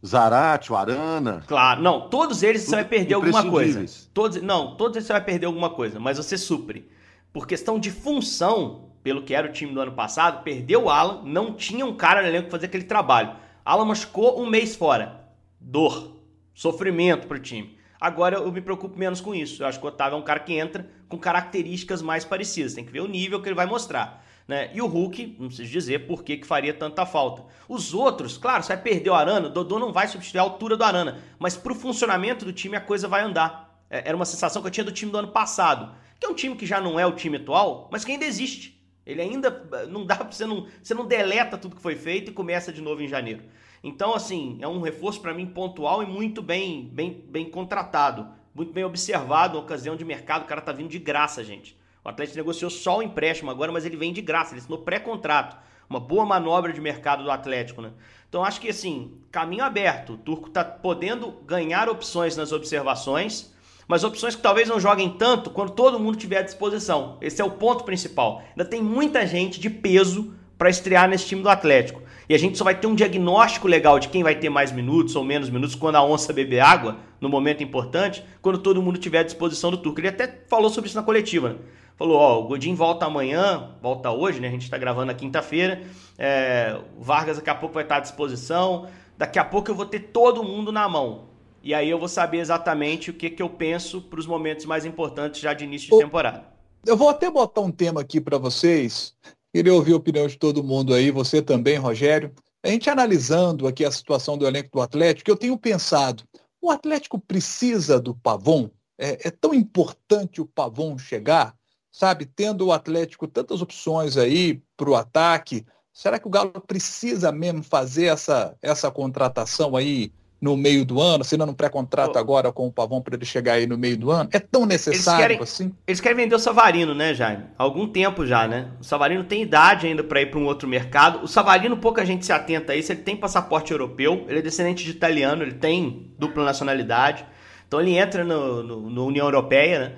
Zarate, 0.07 0.73
o 0.73 0.77
Arana. 0.77 1.43
Claro, 1.47 1.83
não, 1.83 2.09
todos 2.09 2.43
eles 2.43 2.63
você 2.63 2.77
vai 2.77 2.85
perder 2.85 3.15
alguma 3.15 3.49
coisa. 3.51 3.85
Todos, 4.15 4.41
não, 4.41 4.77
todos 4.77 4.97
eles 4.97 5.07
você 5.07 5.13
vai 5.13 5.25
perder 5.25 5.47
alguma 5.47 5.71
coisa, 5.71 5.99
mas 5.99 6.17
você 6.17 6.39
supre. 6.39 6.89
Por 7.33 7.47
questão 7.47 7.79
de 7.79 7.91
função, 7.91 8.91
pelo 9.03 9.23
que 9.23 9.35
era 9.35 9.49
o 9.49 9.53
time 9.53 9.73
do 9.73 9.81
ano 9.81 9.93
passado, 9.93 10.43
perdeu 10.43 10.85
o 10.85 10.91
Alan, 10.91 11.23
não 11.25 11.53
tinha 11.53 11.85
um 11.85 11.95
cara 11.95 12.23
no 12.23 12.29
elenco 12.29 12.45
que 12.45 12.51
fazer 12.51 12.67
aquele 12.67 12.85
trabalho. 12.85 13.37
Alan 13.65 13.85
machucou 13.85 14.41
um 14.41 14.49
mês 14.49 14.77
fora. 14.77 15.29
Dor, 15.61 16.17
sofrimento 16.55 17.27
para 17.27 17.37
o 17.37 17.41
time. 17.41 17.77
Agora 18.01 18.37
eu 18.37 18.53
me 18.53 18.61
preocupo 18.61 18.97
menos 18.97 19.21
com 19.21 19.35
isso. 19.35 19.63
Eu 19.63 19.67
acho 19.67 19.81
que 19.81 19.85
o 19.85 19.89
Otávio 19.89 20.17
é 20.17 20.19
um 20.19 20.25
cara 20.25 20.41
que 20.41 20.55
entra 20.55 20.89
com 21.09 21.19
características 21.19 22.01
mais 22.01 22.25
parecidas. 22.25 22.75
Tem 22.75 22.85
que 22.85 22.93
ver 22.93 23.01
o 23.01 23.09
nível 23.09 23.43
que 23.43 23.49
ele 23.49 23.57
vai 23.57 23.67
mostrar. 23.67 24.25
Né? 24.49 24.71
E 24.73 24.81
o 24.81 24.87
Hulk, 24.87 25.37
não 25.39 25.49
preciso 25.49 25.71
dizer 25.71 26.07
por 26.07 26.25
que, 26.25 26.43
faria 26.43 26.73
tanta 26.73 27.05
falta. 27.05 27.45
Os 27.69 27.93
outros, 27.93 28.39
claro, 28.39 28.63
você 28.63 28.75
vai 28.75 28.83
perder 28.83 29.11
o 29.11 29.15
Arana, 29.15 29.49
o 29.49 29.51
Dodô 29.51 29.79
não 29.79 29.93
vai 29.93 30.09
substituir 30.09 30.39
a 30.39 30.43
altura 30.43 30.75
do 30.75 30.83
Arana, 30.83 31.23
mas 31.39 31.55
para 31.55 31.71
o 31.71 31.75
funcionamento 31.75 32.47
do 32.47 32.53
time 32.53 32.75
a 32.75 32.81
coisa 32.81 33.07
vai 33.07 33.21
andar. 33.21 33.79
É, 33.91 34.09
era 34.09 34.17
uma 34.17 34.25
sensação 34.25 34.63
que 34.63 34.69
eu 34.69 34.73
tinha 34.73 34.85
do 34.85 34.91
time 34.91 35.13
do 35.13 35.19
ano 35.19 35.29
passado, 35.29 35.95
que 36.19 36.25
é 36.25 36.29
um 36.31 36.35
time 36.35 36.57
que 36.57 36.65
já 36.65 36.81
não 36.81 36.99
é 36.99 37.07
o 37.07 37.13
time 37.13 37.37
atual, 37.37 37.91
mas 37.93 38.07
que 38.07 38.13
ainda 38.13 38.25
existe. 38.25 38.83
Ele 39.05 39.21
ainda 39.21 39.51
não 39.91 40.07
dá 40.07 40.15
você 40.25 40.47
não, 40.47 40.67
você 40.83 40.95
não 40.95 41.07
deleta 41.07 41.59
tudo 41.59 41.77
que 41.77 41.83
foi 41.83 41.95
feito 41.95 42.31
e 42.31 42.35
começa 42.35 42.73
de 42.73 42.81
novo 42.81 43.03
em 43.03 43.09
janeiro. 43.09 43.43
Então, 43.85 44.15
assim, 44.15 44.59
é 44.63 44.67
um 44.67 44.81
reforço 44.81 45.21
para 45.21 45.35
mim 45.35 45.47
pontual 45.47 46.03
e 46.03 46.07
muito 46.07 46.41
bem, 46.41 46.89
bem, 46.91 47.23
bem 47.29 47.51
contratado, 47.51 48.27
muito 48.55 48.73
bem 48.73 48.83
observado, 48.83 49.59
ocasião 49.59 49.95
de 49.95 50.07
mercado, 50.07 50.45
o 50.45 50.47
cara 50.47 50.63
tá 50.63 50.73
vindo 50.73 50.89
de 50.89 50.99
graça, 50.99 51.45
gente. 51.45 51.78
O 52.09 52.11
Atlético 52.11 52.39
negociou 52.39 52.71
só 52.71 52.99
o 52.99 53.03
empréstimo 53.03 53.51
agora, 53.51 53.71
mas 53.71 53.85
ele 53.85 53.95
vem 53.95 54.15
de 54.15 54.23
graça, 54.23 54.55
ele 54.55 54.61
assinou 54.61 54.79
pré-contrato. 54.79 55.59
Uma 55.91 56.01
boa 56.01 56.25
manobra 56.25 56.73
de 56.73 56.81
mercado 56.81 57.23
do 57.23 57.31
Atlético, 57.31 57.83
né? 57.83 57.91
Então 58.27 58.43
acho 58.43 58.63
que 58.63 58.71
assim, 58.71 59.13
caminho 59.31 59.63
aberto. 59.63 60.15
O 60.15 60.17
Turco 60.17 60.49
está 60.49 60.65
podendo 60.65 61.33
ganhar 61.47 61.87
opções 61.87 62.35
nas 62.35 62.51
observações, 62.51 63.53
mas 63.87 64.05
opções 64.05 64.35
que 64.35 64.41
talvez 64.41 64.71
não 64.71 64.81
joguem 64.81 65.11
tanto 65.19 65.51
quando 65.51 65.73
todo 65.73 66.01
mundo 66.01 66.17
tiver 66.17 66.39
à 66.39 66.43
disposição. 66.43 67.19
Esse 67.21 67.43
é 67.43 67.45
o 67.45 67.51
ponto 67.51 67.85
principal. 67.85 68.43
Ainda 68.53 68.65
tem 68.65 68.83
muita 68.83 69.27
gente 69.27 69.61
de 69.61 69.69
peso 69.69 70.33
para 70.57 70.71
estrear 70.71 71.11
nesse 71.11 71.27
time 71.27 71.43
do 71.43 71.51
Atlético. 71.51 72.01
E 72.27 72.35
a 72.35 72.39
gente 72.39 72.57
só 72.57 72.65
vai 72.65 72.75
ter 72.75 72.87
um 72.87 72.95
diagnóstico 72.95 73.69
legal 73.69 73.99
de 73.99 74.09
quem 74.09 74.23
vai 74.23 74.35
ter 74.35 74.49
mais 74.49 74.73
minutos 74.73 75.15
ou 75.15 75.25
menos 75.25 75.51
minutos 75.51 75.75
quando 75.75 75.97
a 75.97 76.05
onça 76.05 76.33
beber 76.33 76.61
água, 76.61 76.97
no 77.21 77.29
momento 77.29 77.63
importante, 77.63 78.25
quando 78.41 78.59
todo 78.59 78.83
mundo 78.83 78.99
tiver 78.99 79.19
à 79.19 79.23
disposição 79.23 79.71
do 79.71 79.77
Turco. 79.77 80.01
Ele 80.01 80.09
até 80.09 80.43
falou 80.49 80.71
sobre 80.71 80.89
isso 80.89 80.97
na 80.97 81.03
coletiva. 81.03 81.51
Né? 81.51 81.57
Falou: 81.99 82.17
Ó, 82.17 82.41
o 82.41 82.45
Godin 82.45 82.75
volta 82.75 83.05
amanhã, 83.05 83.75
volta 83.83 84.11
hoje, 84.11 84.41
né? 84.41 84.49
A 84.49 84.53
gente 84.53 84.63
está 84.63 84.79
gravando 84.79 85.07
na 85.07 85.15
quinta-feira. 85.15 85.83
É, 86.17 86.79
o 86.97 87.03
Vargas 87.03 87.37
daqui 87.37 87.51
a 87.51 87.55
pouco 87.55 87.75
vai 87.75 87.83
estar 87.83 87.97
à 87.97 88.01
disposição. 88.01 88.89
Daqui 89.19 89.39
a 89.39 89.45
pouco 89.45 89.71
eu 89.71 89.75
vou 89.75 89.85
ter 89.85 90.01
todo 90.01 90.45
mundo 90.45 90.71
na 90.71 90.89
mão. 90.89 91.27
E 91.61 91.75
aí 91.75 91.91
eu 91.91 91.99
vou 91.99 92.09
saber 92.09 92.39
exatamente 92.39 93.11
o 93.11 93.15
que, 93.15 93.29
que 93.29 93.43
eu 93.43 93.51
penso 93.51 94.01
para 94.01 94.21
os 94.21 94.27
momentos 94.27 94.65
mais 94.65 94.87
importantes 94.87 95.41
já 95.41 95.53
de 95.53 95.65
início 95.65 95.91
de 95.91 95.99
temporada. 95.99 96.45
Eu 96.87 96.97
vou 96.97 97.09
até 97.09 97.29
botar 97.29 97.61
um 97.61 97.71
tema 97.71 98.01
aqui 98.01 98.21
para 98.21 98.39
vocês. 98.39 99.13
Queria 99.53 99.75
ouvir 99.75 99.93
a 99.93 99.97
opinião 99.97 100.27
de 100.29 100.39
todo 100.39 100.63
mundo 100.63 100.95
aí, 100.95 101.11
você 101.11 101.43
também, 101.43 101.77
Rogério. 101.77 102.33
A 102.63 102.69
gente 102.69 102.89
analisando 102.89 103.67
aqui 103.67 103.85
a 103.85 103.91
situação 103.91 104.39
do 104.39 104.47
elenco 104.47 104.71
do 104.73 104.81
Atlético, 104.81 105.31
eu 105.31 105.37
tenho 105.37 105.59
pensado, 105.59 106.23
o 106.61 106.71
Atlético 106.71 107.19
precisa 107.19 108.01
do 108.01 108.15
Pavon? 108.15 108.71
É, 108.97 109.29
é 109.29 109.31
tão 109.31 109.53
importante 109.53 110.41
o 110.41 110.47
Pavon 110.47 110.97
chegar? 110.97 111.58
Sabe, 111.99 112.27
tendo 112.27 112.67
o 112.67 112.73
Atlético 112.73 113.27
tantas 113.27 113.61
opções 113.61 114.17
aí 114.17 114.63
para 114.77 114.89
o 114.89 114.95
ataque, 114.95 115.67
será 115.93 116.17
que 116.17 116.29
o 116.29 116.31
Galo 116.31 116.53
precisa 116.65 117.33
mesmo 117.33 117.61
fazer 117.61 118.05
essa, 118.05 118.55
essa 118.63 118.89
contratação 118.89 119.75
aí 119.75 120.13
no 120.41 120.57
meio 120.57 120.85
do 120.85 121.01
ano, 121.01 121.23
assinando 121.23 121.51
um 121.51 121.55
pré-contrato 121.57 122.15
oh. 122.15 122.19
agora 122.21 122.53
com 122.53 122.69
o 122.69 122.73
Pavão 122.73 123.03
para 123.03 123.17
ele 123.17 123.25
chegar 123.25 123.55
aí 123.55 123.67
no 123.67 123.77
meio 123.77 123.97
do 123.97 124.13
ano? 124.13 124.31
É 124.33 124.39
tão 124.39 124.65
necessário 124.65 125.25
eles 125.25 125.27
querem, 125.27 125.43
assim? 125.43 125.75
Eles 125.89 126.01
querem 126.01 126.17
vender 126.17 126.37
o 126.37 126.39
Savarino, 126.39 126.95
né, 126.95 127.13
Jaime? 127.15 127.47
Há 127.59 127.65
algum 127.65 127.89
tempo 127.89 128.25
já, 128.25 128.47
né? 128.47 128.71
O 128.81 128.85
Savarino 128.85 129.25
tem 129.25 129.43
idade 129.43 129.89
ainda 129.89 130.05
para 130.05 130.23
ir 130.23 130.31
para 130.31 130.39
um 130.39 130.47
outro 130.47 130.69
mercado. 130.69 131.25
O 131.25 131.27
Savarino, 131.27 131.79
pouca 131.79 132.07
gente 132.07 132.25
se 132.25 132.33
atenta 132.33 132.75
a 132.75 132.77
isso. 132.77 132.93
Ele 132.93 133.03
tem 133.03 133.17
passaporte 133.17 133.73
europeu, 133.73 134.25
ele 134.29 134.39
é 134.39 134.43
descendente 134.43 134.85
de 134.85 134.93
italiano, 134.93 135.43
ele 135.43 135.55
tem 135.55 136.13
dupla 136.17 136.45
nacionalidade. 136.45 137.27
Então 137.67 137.81
ele 137.81 137.99
entra 137.99 138.23
no, 138.23 138.63
no, 138.63 138.89
no 138.89 139.05
União 139.05 139.27
Europeia, 139.27 139.81
né? 139.81 139.95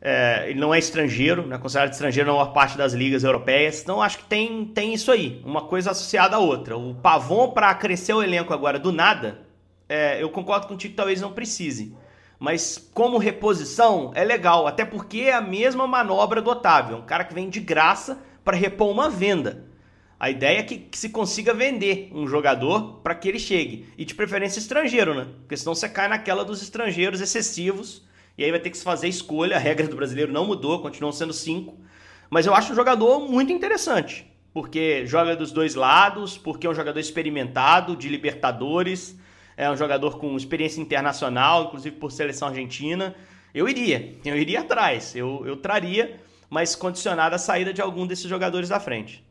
É, 0.00 0.50
ele 0.50 0.60
não 0.60 0.72
é 0.72 0.78
estrangeiro, 0.78 1.46
né, 1.46 1.58
considerado 1.58 1.92
estrangeiro 1.92 2.28
na 2.28 2.36
maior 2.36 2.52
parte 2.52 2.78
das 2.78 2.92
ligas 2.92 3.24
europeias. 3.24 3.82
Então 3.82 4.00
acho 4.00 4.18
que 4.18 4.24
tem, 4.24 4.64
tem 4.66 4.94
isso 4.94 5.10
aí, 5.10 5.42
uma 5.44 5.62
coisa 5.62 5.90
associada 5.90 6.36
à 6.36 6.38
outra. 6.38 6.76
O 6.76 6.94
Pavon, 6.94 7.50
para 7.50 7.74
crescer 7.74 8.12
o 8.12 8.22
elenco 8.22 8.54
agora 8.54 8.78
do 8.78 8.92
nada, 8.92 9.40
é, 9.88 10.22
eu 10.22 10.30
concordo 10.30 10.68
contigo 10.68 10.92
que 10.92 10.96
talvez 10.96 11.20
não 11.20 11.32
precise. 11.32 11.96
Mas 12.38 12.78
como 12.94 13.18
reposição 13.18 14.12
é 14.14 14.22
legal, 14.22 14.66
até 14.66 14.84
porque 14.84 15.22
é 15.22 15.32
a 15.32 15.40
mesma 15.40 15.86
manobra 15.86 16.40
do 16.40 16.50
Otávio. 16.50 16.94
É 16.94 16.98
um 16.98 17.04
cara 17.04 17.24
que 17.24 17.34
vem 17.34 17.50
de 17.50 17.58
graça 17.58 18.18
para 18.44 18.56
repor 18.56 18.90
uma 18.90 19.10
venda. 19.10 19.66
A 20.20 20.30
ideia 20.30 20.58
é 20.58 20.62
que, 20.62 20.78
que 20.78 20.98
se 20.98 21.10
consiga 21.10 21.54
vender 21.54 22.10
um 22.12 22.26
jogador 22.26 23.00
para 23.02 23.14
que 23.14 23.28
ele 23.28 23.38
chegue. 23.38 23.88
E 23.96 24.04
de 24.04 24.14
preferência 24.14 24.58
estrangeiro, 24.58 25.14
né? 25.14 25.26
Porque 25.40 25.56
senão 25.56 25.74
você 25.74 25.88
cai 25.88 26.08
naquela 26.08 26.44
dos 26.44 26.62
estrangeiros 26.62 27.20
excessivos 27.20 28.07
E 28.38 28.44
aí 28.44 28.52
vai 28.52 28.60
ter 28.60 28.70
que 28.70 28.78
se 28.78 28.84
fazer 28.84 29.08
escolha. 29.08 29.56
A 29.56 29.58
regra 29.58 29.88
do 29.88 29.96
brasileiro 29.96 30.32
não 30.32 30.46
mudou, 30.46 30.80
continuam 30.80 31.12
sendo 31.12 31.32
cinco. 31.32 31.76
Mas 32.30 32.46
eu 32.46 32.54
acho 32.54 32.72
um 32.72 32.76
jogador 32.76 33.28
muito 33.28 33.52
interessante. 33.52 34.30
Porque 34.54 35.04
joga 35.04 35.34
dos 35.34 35.50
dois 35.50 35.74
lados, 35.74 36.38
porque 36.38 36.66
é 36.66 36.70
um 36.70 36.74
jogador 36.74 37.00
experimentado, 37.00 37.96
de 37.96 38.08
Libertadores, 38.08 39.18
é 39.56 39.68
um 39.68 39.76
jogador 39.76 40.18
com 40.18 40.36
experiência 40.36 40.80
internacional, 40.80 41.64
inclusive 41.64 41.96
por 41.96 42.12
seleção 42.12 42.48
argentina. 42.48 43.14
Eu 43.52 43.68
iria, 43.68 44.16
eu 44.24 44.36
iria 44.36 44.60
atrás, 44.60 45.16
eu, 45.16 45.42
eu 45.44 45.56
traria, 45.56 46.20
mas 46.48 46.76
condicionado 46.76 47.34
à 47.34 47.38
saída 47.38 47.72
de 47.72 47.82
algum 47.82 48.06
desses 48.06 48.28
jogadores 48.28 48.68
da 48.68 48.78
frente. 48.78 49.24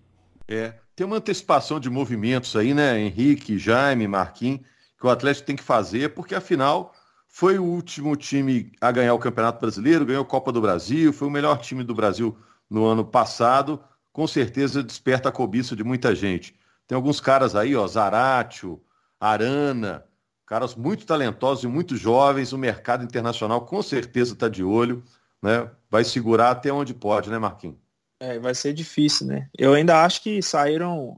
É, 0.47 0.73
tem 0.95 1.05
uma 1.05 1.17
antecipação 1.17 1.79
de 1.79 1.89
movimentos 1.89 2.55
aí, 2.55 2.73
né? 2.73 2.99
Henrique, 2.99 3.57
Jaime, 3.57 4.07
Marquinhos, 4.07 4.61
que 4.99 5.05
o 5.05 5.09
Atlético 5.09 5.47
tem 5.47 5.55
que 5.55 5.63
fazer, 5.63 6.13
porque 6.13 6.35
afinal 6.35 6.93
foi 7.37 7.59
o 7.59 7.63
último 7.63 8.15
time 8.15 8.71
a 8.81 8.91
ganhar 8.91 9.13
o 9.13 9.19
Campeonato 9.19 9.61
Brasileiro, 9.61 10.07
ganhou 10.07 10.23
a 10.23 10.25
Copa 10.25 10.51
do 10.51 10.59
Brasil, 10.59 11.13
foi 11.13 11.27
o 11.27 11.31
melhor 11.31 11.61
time 11.61 11.83
do 11.83 11.93
Brasil 11.93 12.35
no 12.67 12.83
ano 12.83 13.05
passado, 13.05 13.79
com 14.11 14.25
certeza 14.25 14.81
desperta 14.81 15.29
a 15.29 15.31
cobiça 15.31 15.75
de 15.75 15.83
muita 15.83 16.15
gente. 16.15 16.55
Tem 16.87 16.95
alguns 16.95 17.21
caras 17.21 17.55
aí, 17.55 17.75
ó, 17.75 17.85
Zaratio, 17.85 18.81
Arana, 19.19 20.03
caras 20.47 20.73
muito 20.73 21.05
talentosos 21.05 21.63
e 21.63 21.67
muito 21.67 21.95
jovens, 21.95 22.53
o 22.53 22.57
mercado 22.57 23.03
internacional 23.03 23.61
com 23.67 23.83
certeza 23.83 24.33
está 24.33 24.49
de 24.49 24.63
olho, 24.63 25.03
né? 25.39 25.69
Vai 25.91 26.03
segurar 26.03 26.49
até 26.49 26.73
onde 26.73 26.91
pode, 26.91 27.29
né, 27.29 27.37
Marquinhos? 27.37 27.77
É, 28.19 28.39
vai 28.39 28.55
ser 28.55 28.73
difícil, 28.73 29.27
né? 29.27 29.47
Eu 29.55 29.75
ainda 29.75 30.03
acho 30.03 30.23
que 30.23 30.41
saíram 30.41 31.15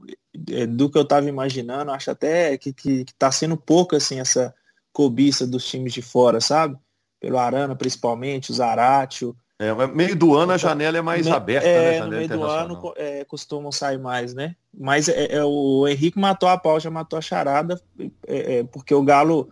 é, 0.50 0.66
do 0.66 0.90
que 0.90 0.98
eu 0.98 1.02
estava 1.02 1.26
imaginando, 1.26 1.90
acho 1.92 2.10
até 2.10 2.58
que, 2.58 2.74
que, 2.74 3.06
que 3.06 3.14
tá 3.14 3.32
sendo 3.32 3.56
pouco 3.56 3.96
assim 3.96 4.20
essa 4.20 4.54
cobiça 4.92 5.46
dos 5.46 5.64
times 5.64 5.92
de 5.92 6.02
fora, 6.02 6.40
sabe? 6.40 6.76
Pelo 7.20 7.38
Arana, 7.38 7.74
principalmente, 7.74 8.50
o 8.50 8.54
Zaratio. 8.54 9.36
É, 9.58 9.74
meio 9.88 10.16
do 10.16 10.34
ano 10.34 10.52
a 10.52 10.56
janela 10.56 10.96
é 10.96 11.02
mais 11.02 11.26
Me, 11.26 11.32
aberta, 11.32 11.68
é, 11.68 12.00
né? 12.00 12.04
No 12.04 12.10
meio 12.10 12.28
do 12.28 12.44
ano 12.44 12.94
é, 12.96 13.24
costumam 13.24 13.70
sair 13.70 13.98
mais, 13.98 14.32
né? 14.32 14.56
Mas 14.72 15.08
é, 15.08 15.34
é, 15.34 15.44
o 15.44 15.86
Henrique 15.86 16.18
matou 16.18 16.48
a 16.48 16.56
pau, 16.56 16.80
já 16.80 16.90
matou 16.90 17.18
a 17.18 17.22
charada, 17.22 17.78
é, 18.26 18.58
é, 18.58 18.64
porque 18.64 18.94
o 18.94 19.02
Galo 19.02 19.50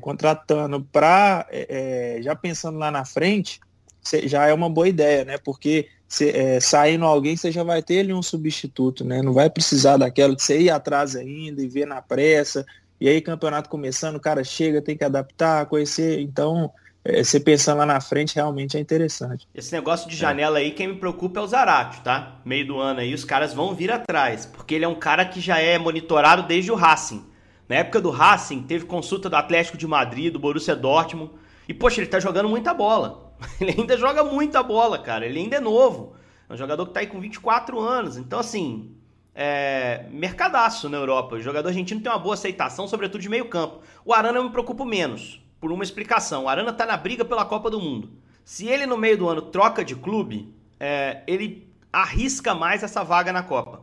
contratando 0.00 0.80
para 0.90 1.46
já 2.22 2.34
pensando 2.34 2.78
lá 2.78 2.90
na 2.90 3.04
frente, 3.04 3.60
já 4.24 4.46
é 4.46 4.54
uma 4.54 4.70
boa 4.70 4.88
ideia, 4.88 5.22
né? 5.22 5.36
Porque 5.36 5.86
se, 6.08 6.30
é, 6.30 6.60
saindo 6.60 7.04
alguém, 7.04 7.36
você 7.36 7.50
já 7.50 7.62
vai 7.62 7.82
ter 7.82 8.00
ali 8.00 8.12
um 8.12 8.22
substituto, 8.22 9.04
né? 9.04 9.20
Não 9.20 9.32
vai 9.32 9.50
precisar 9.50 9.96
daquela 9.96 10.36
de 10.36 10.42
você 10.42 10.60
ir 10.60 10.70
atrás 10.70 11.16
ainda 11.16 11.62
e 11.62 11.68
ver 11.68 11.86
na 11.86 12.00
pressa. 12.00 12.64
E 13.04 13.08
aí, 13.10 13.20
campeonato 13.20 13.68
começando, 13.68 14.16
o 14.16 14.20
cara 14.20 14.42
chega, 14.42 14.80
tem 14.80 14.96
que 14.96 15.04
adaptar, 15.04 15.66
conhecer. 15.66 16.20
Então, 16.22 16.72
é, 17.04 17.22
você 17.22 17.38
pensando 17.38 17.76
lá 17.76 17.84
na 17.84 18.00
frente, 18.00 18.34
realmente 18.34 18.78
é 18.78 18.80
interessante. 18.80 19.46
Esse 19.54 19.74
negócio 19.74 20.08
de 20.08 20.16
janela 20.16 20.56
aí, 20.56 20.70
quem 20.70 20.88
me 20.88 20.94
preocupa 20.94 21.38
é 21.38 21.42
o 21.42 21.46
Zarate, 21.46 22.00
tá? 22.00 22.40
Meio 22.46 22.66
do 22.66 22.78
ano 22.78 23.00
aí, 23.00 23.12
os 23.12 23.22
caras 23.22 23.52
vão 23.52 23.74
vir 23.74 23.92
atrás. 23.92 24.46
Porque 24.46 24.74
ele 24.74 24.86
é 24.86 24.88
um 24.88 24.94
cara 24.94 25.22
que 25.26 25.38
já 25.38 25.58
é 25.58 25.76
monitorado 25.76 26.44
desde 26.44 26.72
o 26.72 26.74
Racing. 26.74 27.26
Na 27.68 27.76
época 27.76 28.00
do 28.00 28.08
Racing, 28.08 28.62
teve 28.62 28.86
consulta 28.86 29.28
do 29.28 29.36
Atlético 29.36 29.76
de 29.76 29.86
Madrid, 29.86 30.32
do 30.32 30.38
Borussia 30.38 30.74
Dortmund. 30.74 31.30
E, 31.68 31.74
poxa, 31.74 32.00
ele 32.00 32.08
tá 32.08 32.18
jogando 32.18 32.48
muita 32.48 32.72
bola. 32.72 33.34
Ele 33.60 33.74
ainda 33.78 33.98
joga 33.98 34.24
muita 34.24 34.62
bola, 34.62 34.98
cara. 34.98 35.26
Ele 35.26 35.40
ainda 35.40 35.56
é 35.56 35.60
novo. 35.60 36.16
É 36.48 36.54
um 36.54 36.56
jogador 36.56 36.86
que 36.86 36.94
tá 36.94 37.00
aí 37.00 37.06
com 37.06 37.20
24 37.20 37.78
anos. 37.78 38.16
Então, 38.16 38.38
assim, 38.38 38.93
é, 39.34 40.06
mercadaço 40.10 40.88
na 40.88 40.96
Europa. 40.96 41.36
O 41.36 41.40
jogador 41.40 41.68
argentino 41.68 42.00
tem 42.00 42.10
uma 42.10 42.18
boa 42.18 42.34
aceitação, 42.34 42.86
sobretudo 42.86 43.20
de 43.20 43.28
meio 43.28 43.48
campo. 43.48 43.80
O 44.04 44.12
Arana 44.12 44.38
eu 44.38 44.44
me 44.44 44.50
preocupo 44.50 44.84
menos, 44.84 45.42
por 45.60 45.72
uma 45.72 45.82
explicação. 45.82 46.44
O 46.44 46.48
Arana 46.48 46.72
tá 46.72 46.86
na 46.86 46.96
briga 46.96 47.24
pela 47.24 47.44
Copa 47.44 47.70
do 47.70 47.80
Mundo. 47.80 48.10
Se 48.44 48.68
ele 48.68 48.86
no 48.86 48.96
meio 48.96 49.18
do 49.18 49.28
ano 49.28 49.42
troca 49.42 49.84
de 49.84 49.96
clube, 49.96 50.54
é, 50.78 51.22
ele 51.26 51.72
arrisca 51.92 52.54
mais 52.54 52.82
essa 52.82 53.02
vaga 53.02 53.32
na 53.32 53.42
Copa. 53.42 53.82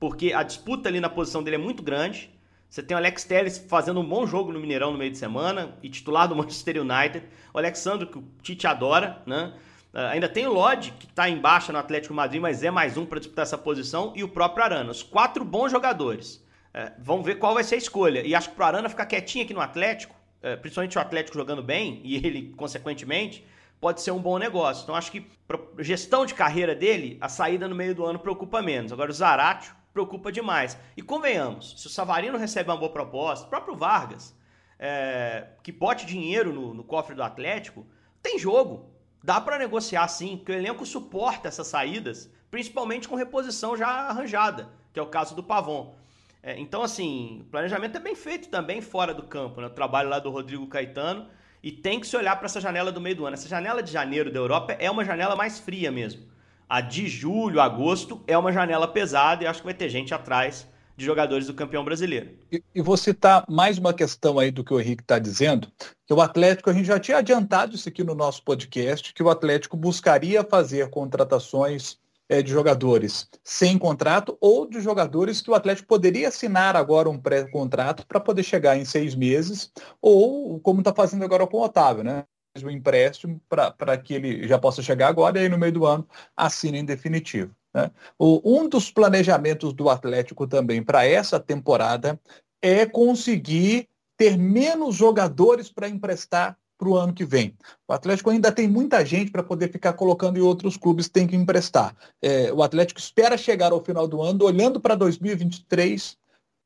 Porque 0.00 0.32
a 0.32 0.42
disputa 0.42 0.88
ali 0.88 1.00
na 1.00 1.08
posição 1.08 1.42
dele 1.42 1.56
é 1.56 1.58
muito 1.58 1.82
grande. 1.82 2.30
Você 2.70 2.82
tem 2.82 2.94
o 2.94 2.98
Alex 2.98 3.24
Telles 3.24 3.58
fazendo 3.58 4.00
um 4.00 4.04
bom 4.04 4.26
jogo 4.26 4.52
no 4.52 4.60
Mineirão 4.60 4.92
no 4.92 4.98
meio 4.98 5.10
de 5.10 5.18
semana 5.18 5.76
e 5.82 5.88
titular 5.88 6.28
do 6.28 6.36
Manchester 6.36 6.80
United. 6.80 7.26
O 7.52 7.58
Alexandre, 7.58 8.06
que 8.06 8.18
o 8.18 8.24
Tite 8.42 8.66
adora, 8.66 9.22
né? 9.26 9.54
Uh, 9.98 10.12
ainda 10.12 10.28
tem 10.28 10.46
o 10.46 10.52
Lodge, 10.52 10.92
que 10.92 11.06
está 11.06 11.28
embaixo 11.28 11.72
no 11.72 11.78
Atlético 11.78 12.14
Madrid, 12.14 12.40
mas 12.40 12.62
é 12.62 12.70
mais 12.70 12.96
um 12.96 13.04
para 13.04 13.18
disputar 13.18 13.42
essa 13.42 13.58
posição. 13.58 14.12
E 14.14 14.22
o 14.22 14.28
próprio 14.28 14.62
Arana. 14.62 14.92
Os 14.92 15.02
quatro 15.02 15.44
bons 15.44 15.72
jogadores. 15.72 16.36
Uh, 16.72 16.92
vamos 17.00 17.26
ver 17.26 17.40
qual 17.40 17.52
vai 17.52 17.64
ser 17.64 17.74
a 17.74 17.78
escolha. 17.78 18.24
E 18.24 18.32
acho 18.32 18.50
que 18.50 18.54
para 18.54 18.68
Arana 18.68 18.88
ficar 18.88 19.06
quietinho 19.06 19.44
aqui 19.44 19.52
no 19.52 19.60
Atlético, 19.60 20.14
uh, 20.14 20.56
principalmente 20.60 20.96
o 20.96 21.00
Atlético 21.00 21.36
jogando 21.36 21.64
bem, 21.64 22.00
e 22.04 22.14
ele, 22.14 22.54
consequentemente, 22.56 23.44
pode 23.80 24.00
ser 24.00 24.12
um 24.12 24.20
bom 24.20 24.38
negócio. 24.38 24.84
Então 24.84 24.94
acho 24.94 25.10
que 25.10 25.22
para 25.48 25.58
gestão 25.80 26.24
de 26.24 26.32
carreira 26.32 26.76
dele, 26.76 27.18
a 27.20 27.28
saída 27.28 27.66
no 27.66 27.74
meio 27.74 27.92
do 27.92 28.06
ano 28.06 28.20
preocupa 28.20 28.62
menos. 28.62 28.92
Agora 28.92 29.10
o 29.10 29.14
Zaratio 29.14 29.74
preocupa 29.92 30.30
demais. 30.30 30.78
E 30.96 31.02
convenhamos, 31.02 31.74
se 31.76 31.88
o 31.88 31.90
Savarino 31.90 32.38
recebe 32.38 32.70
uma 32.70 32.76
boa 32.76 32.92
proposta, 32.92 33.46
o 33.46 33.50
próprio 33.50 33.74
Vargas, 33.74 34.32
é, 34.78 35.48
que 35.60 35.72
bote 35.72 36.06
dinheiro 36.06 36.52
no, 36.52 36.72
no, 36.72 36.84
cofre 36.84 37.16
do 37.16 37.22
Atlético, 37.24 37.84
tem 38.22 38.38
jogo. 38.38 38.96
Dá 39.22 39.40
para 39.40 39.58
negociar 39.58 40.06
sim, 40.08 40.36
porque 40.36 40.52
o 40.52 40.54
elenco 40.54 40.86
suporta 40.86 41.48
essas 41.48 41.66
saídas, 41.66 42.30
principalmente 42.50 43.08
com 43.08 43.16
reposição 43.16 43.76
já 43.76 43.86
arranjada, 43.86 44.68
que 44.92 45.00
é 45.00 45.02
o 45.02 45.06
caso 45.06 45.34
do 45.34 45.42
Pavon. 45.42 45.94
É, 46.42 46.58
então, 46.58 46.82
assim, 46.82 47.40
o 47.42 47.44
planejamento 47.50 47.96
é 47.96 48.00
bem 48.00 48.14
feito 48.14 48.48
também 48.48 48.80
fora 48.80 49.12
do 49.12 49.24
campo, 49.24 49.60
né? 49.60 49.66
O 49.66 49.70
trabalho 49.70 50.08
lá 50.08 50.18
do 50.18 50.30
Rodrigo 50.30 50.66
Caetano. 50.66 51.26
E 51.62 51.72
tem 51.72 51.98
que 51.98 52.06
se 52.06 52.16
olhar 52.16 52.36
para 52.36 52.46
essa 52.46 52.60
janela 52.60 52.92
do 52.92 53.00
meio 53.00 53.16
do 53.16 53.26
ano. 53.26 53.34
Essa 53.34 53.48
janela 53.48 53.82
de 53.82 53.90
janeiro 53.90 54.30
da 54.32 54.38
Europa 54.38 54.72
é 54.78 54.88
uma 54.88 55.04
janela 55.04 55.34
mais 55.34 55.58
fria 55.58 55.90
mesmo. 55.90 56.22
A 56.68 56.80
de 56.80 57.08
julho, 57.08 57.60
agosto 57.60 58.22
é 58.26 58.38
uma 58.38 58.52
janela 58.52 58.86
pesada 58.86 59.42
e 59.42 59.46
acho 59.46 59.60
que 59.60 59.64
vai 59.64 59.74
ter 59.74 59.88
gente 59.88 60.14
atrás 60.14 60.68
de 60.98 61.04
jogadores 61.04 61.46
do 61.46 61.54
campeão 61.54 61.84
brasileiro. 61.84 62.30
E, 62.50 62.60
e 62.74 62.82
vou 62.82 62.96
citar 62.96 63.44
mais 63.48 63.78
uma 63.78 63.94
questão 63.94 64.36
aí 64.36 64.50
do 64.50 64.64
que 64.64 64.74
o 64.74 64.80
Henrique 64.80 65.04
está 65.04 65.16
dizendo, 65.16 65.68
que 66.04 66.12
o 66.12 66.20
Atlético, 66.20 66.68
a 66.68 66.72
gente 66.72 66.86
já 66.86 66.98
tinha 66.98 67.18
adiantado 67.18 67.76
isso 67.76 67.88
aqui 67.88 68.02
no 68.02 68.16
nosso 68.16 68.42
podcast, 68.42 69.14
que 69.14 69.22
o 69.22 69.30
Atlético 69.30 69.76
buscaria 69.76 70.42
fazer 70.42 70.90
contratações 70.90 71.98
é, 72.28 72.42
de 72.42 72.50
jogadores 72.50 73.28
sem 73.44 73.78
contrato 73.78 74.36
ou 74.40 74.68
de 74.68 74.80
jogadores 74.80 75.40
que 75.40 75.52
o 75.52 75.54
Atlético 75.54 75.86
poderia 75.86 76.28
assinar 76.28 76.74
agora 76.74 77.08
um 77.08 77.16
pré-contrato 77.16 78.04
para 78.04 78.18
poder 78.18 78.42
chegar 78.42 78.76
em 78.76 78.84
seis 78.84 79.14
meses, 79.14 79.70
ou 80.02 80.58
como 80.58 80.80
está 80.80 80.92
fazendo 80.92 81.24
agora 81.24 81.46
com 81.46 81.58
o 81.58 81.62
Otávio, 81.62 82.02
né? 82.02 82.24
o 82.60 82.70
empréstimo 82.70 83.40
para 83.48 83.96
que 83.96 84.14
ele 84.14 84.48
já 84.48 84.58
possa 84.58 84.82
chegar 84.82 85.06
agora 85.06 85.38
e 85.38 85.42
aí 85.42 85.48
no 85.48 85.56
meio 85.56 85.72
do 85.72 85.86
ano 85.86 86.04
assine 86.36 86.78
em 86.78 86.84
definitivo. 86.84 87.54
Né? 87.74 87.90
O, 88.18 88.58
um 88.58 88.68
dos 88.68 88.90
planejamentos 88.90 89.72
do 89.72 89.88
Atlético 89.88 90.46
também 90.46 90.82
para 90.82 91.04
essa 91.04 91.38
temporada 91.38 92.18
é 92.62 92.86
conseguir 92.86 93.88
ter 94.16 94.36
menos 94.36 94.96
jogadores 94.96 95.70
para 95.70 95.88
emprestar 95.88 96.58
para 96.78 96.88
o 96.88 96.96
ano 96.96 97.12
que 97.12 97.24
vem. 97.24 97.56
O 97.88 97.92
Atlético 97.92 98.30
ainda 98.30 98.52
tem 98.52 98.68
muita 98.68 99.04
gente 99.04 99.32
para 99.32 99.42
poder 99.42 99.70
ficar 99.70 99.92
colocando 99.94 100.38
e 100.38 100.40
outros 100.40 100.76
clubes 100.76 101.08
têm 101.08 101.26
que 101.26 101.34
emprestar. 101.34 101.94
É, 102.22 102.52
o 102.52 102.62
Atlético 102.62 103.00
espera 103.00 103.36
chegar 103.36 103.72
ao 103.72 103.84
final 103.84 104.06
do 104.06 104.22
ano, 104.22 104.44
olhando 104.44 104.80
para 104.80 104.94
2023, 104.94 106.16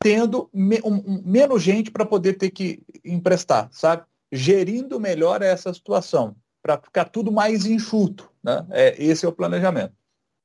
tendo 0.03 0.51
me, 0.53 0.81
um, 0.85 0.97
um, 0.97 1.23
menos 1.25 1.63
gente 1.63 1.91
para 1.91 2.05
poder 2.05 2.35
ter 2.35 2.51
que 2.51 2.83
emprestar, 3.05 3.69
sabe? 3.73 4.05
gerindo 4.33 4.99
melhor 4.99 5.43
essa 5.43 5.73
situação, 5.75 6.35
para 6.63 6.79
ficar 6.79 7.05
tudo 7.05 7.31
mais 7.31 7.67
enxuto. 7.67 8.31
Né? 8.43 8.67
É, 8.71 9.03
esse 9.03 9.27
é 9.27 9.29
o 9.29 9.33
planejamento. 9.33 9.93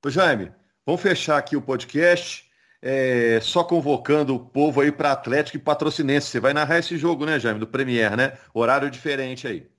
Ô 0.08 0.10
Jaime, 0.10 0.54
vamos 0.86 1.02
fechar 1.02 1.38
aqui 1.38 1.58
o 1.58 1.62
podcast. 1.62 2.46
É, 2.82 3.42
só 3.42 3.62
convocando 3.62 4.34
o 4.34 4.40
povo 4.40 4.80
aí 4.80 4.90
para 4.90 5.12
Atlético 5.12 5.58
e 5.58 5.60
Patrocinense. 5.60 6.28
Você 6.28 6.40
vai 6.40 6.54
narrar 6.54 6.80
esse 6.80 6.98
jogo, 6.98 7.26
né, 7.26 7.38
Jaime? 7.38 7.60
Do 7.60 7.68
Premier, 7.68 8.16
né? 8.16 8.38
Horário 8.54 8.90
diferente 8.90 9.46
aí. 9.46 9.70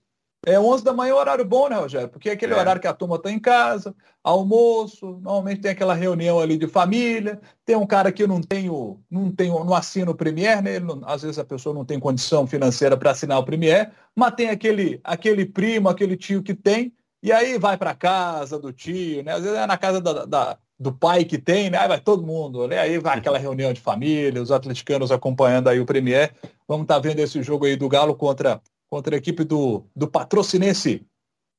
É 0.44 0.60
11 0.60 0.84
da 0.84 0.92
manhã, 0.92 1.14
horário 1.14 1.46
bom, 1.46 1.70
né, 1.70 1.76
Rogério? 1.76 2.10
Porque 2.10 2.28
é 2.28 2.32
aquele 2.32 2.52
é. 2.52 2.56
horário 2.58 2.78
que 2.78 2.86
a 2.86 2.92
turma 2.92 3.16
está 3.16 3.30
em 3.30 3.38
casa, 3.38 3.96
almoço, 4.22 5.18
normalmente 5.22 5.62
tem 5.62 5.70
aquela 5.70 5.94
reunião 5.94 6.38
ali 6.38 6.58
de 6.58 6.68
família, 6.68 7.40
tem 7.64 7.74
um 7.74 7.86
cara 7.86 8.12
que 8.12 8.26
não 8.26 8.42
tem 8.42 8.68
o, 8.68 9.00
não 9.10 9.32
tem 9.32 9.50
o, 9.50 9.64
não 9.64 9.72
assina 9.72 10.10
o 10.10 10.14
Premier, 10.14 10.62
né? 10.62 10.78
Não, 10.78 11.00
às 11.06 11.22
vezes 11.22 11.38
a 11.38 11.44
pessoa 11.44 11.74
não 11.74 11.86
tem 11.86 11.98
condição 11.98 12.46
financeira 12.46 12.98
para 12.98 13.12
assinar 13.12 13.38
o 13.38 13.44
Premier, 13.44 13.92
mas 14.14 14.34
tem 14.34 14.50
aquele, 14.50 15.00
aquele 15.02 15.46
primo, 15.46 15.88
aquele 15.88 16.18
tio 16.18 16.42
que 16.42 16.52
tem, 16.52 16.92
e 17.22 17.33
aí 17.33 17.59
vai 17.59 17.76
para 17.76 17.94
casa 17.94 18.59
do 18.59 18.72
tio, 18.72 19.22
né? 19.22 19.33
Às 19.33 19.42
vezes 19.42 19.59
é 19.59 19.66
na 19.66 19.76
casa 19.76 20.00
da, 20.00 20.24
da, 20.24 20.59
do 20.78 20.92
pai 20.92 21.24
que 21.24 21.38
tem, 21.38 21.70
né? 21.70 21.78
Aí 21.78 21.88
vai 21.88 22.00
todo 22.00 22.26
mundo, 22.26 22.66
né? 22.68 22.78
Aí 22.78 22.98
vai 22.98 23.18
aquela 23.18 23.38
reunião 23.38 23.72
de 23.72 23.81
família, 23.81 24.42
os 24.42 24.52
atleticanos 24.52 25.11
acompanhando 25.11 25.68
aí 25.68 25.81
o 25.81 25.87
Premier. 25.87 26.35
Vamos 26.66 26.85
estar 26.85 26.94
tá 26.94 27.00
vendo 27.00 27.18
esse 27.20 27.42
jogo 27.42 27.64
aí 27.66 27.76
do 27.76 27.88
Galo 27.88 28.14
contra 28.14 28.61
contra 28.88 29.14
a 29.14 29.18
equipe 29.18 29.44
do, 29.44 29.85
do 29.94 30.09
Patrocinense. 30.09 31.07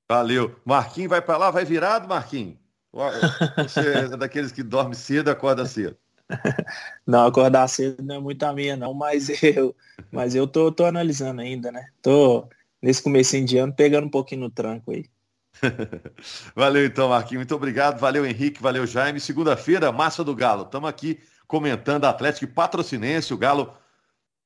Valeu. 0.10 0.56
Marquinhos 0.66 1.10
vai 1.10 1.22
para 1.22 1.38
lá, 1.38 1.52
vai 1.52 1.64
virado, 1.64 2.08
Marquinhos? 2.08 2.56
Você 2.92 4.14
é 4.14 4.18
daqueles 4.18 4.52
que 4.52 4.64
dorme 4.64 4.96
cedo 4.96 5.30
acorda 5.30 5.66
cedo. 5.66 5.96
Não, 7.06 7.26
acordar 7.26 7.68
cedo 7.68 8.04
não 8.04 8.16
é 8.16 8.20
muito 8.20 8.44
a 8.44 8.54
minha, 8.54 8.78
não, 8.78 8.94
mas 8.94 9.30
eu, 9.42 9.76
mas 10.12 10.36
eu 10.36 10.46
tô, 10.46 10.72
tô 10.72 10.86
analisando 10.86 11.42
ainda, 11.42 11.72
né? 11.72 11.88
Tô, 12.04 12.48
nesse 12.80 13.02
começo 13.02 13.44
de 13.44 13.58
ano, 13.58 13.74
pegando 13.74 14.06
um 14.06 14.12
pouquinho 14.12 14.42
no 14.42 14.50
tranco 14.50 14.92
aí. 14.92 15.06
valeu 16.56 16.86
então, 16.86 17.10
Marquinhos. 17.10 17.40
Muito 17.40 17.56
obrigado. 17.56 18.00
Valeu, 18.00 18.26
Henrique. 18.26 18.62
Valeu, 18.62 18.86
Jaime. 18.86 19.20
Segunda-feira, 19.20 19.92
Massa 19.92 20.24
do 20.24 20.36
Galo. 20.36 20.64
Estamos 20.64 20.90
aqui 20.90 21.20
comentando 21.48 22.06
Atlético 22.06 22.46
e 22.46 22.48
Patrocinense. 22.48 23.34
O 23.34 23.38
Galo 23.38 23.74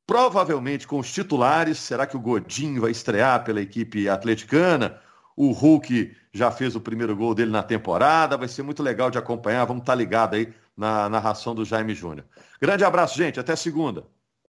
provavelmente 0.05 0.87
com 0.87 0.99
os 0.99 1.11
titulares. 1.11 1.77
Será 1.77 2.05
que 2.05 2.17
o 2.17 2.19
Godinho 2.19 2.81
vai 2.81 2.91
estrear 2.91 3.43
pela 3.43 3.61
equipe 3.61 4.07
atleticana? 4.09 4.99
O 5.35 5.51
Hulk 5.51 6.15
já 6.31 6.51
fez 6.51 6.75
o 6.75 6.81
primeiro 6.81 7.15
gol 7.15 7.33
dele 7.33 7.51
na 7.51 7.63
temporada. 7.63 8.37
Vai 8.37 8.47
ser 8.47 8.63
muito 8.63 8.83
legal 8.83 9.09
de 9.09 9.17
acompanhar. 9.17 9.65
Vamos 9.65 9.81
estar 9.81 9.93
tá 9.93 9.97
ligado 9.97 10.35
aí 10.35 10.53
na 10.75 11.09
narração 11.09 11.53
do 11.55 11.65
Jaime 11.65 11.93
Júnior. 11.93 12.25
Grande 12.61 12.83
abraço, 12.83 13.17
gente. 13.17 13.39
Até 13.39 13.55
segunda. 13.55 14.05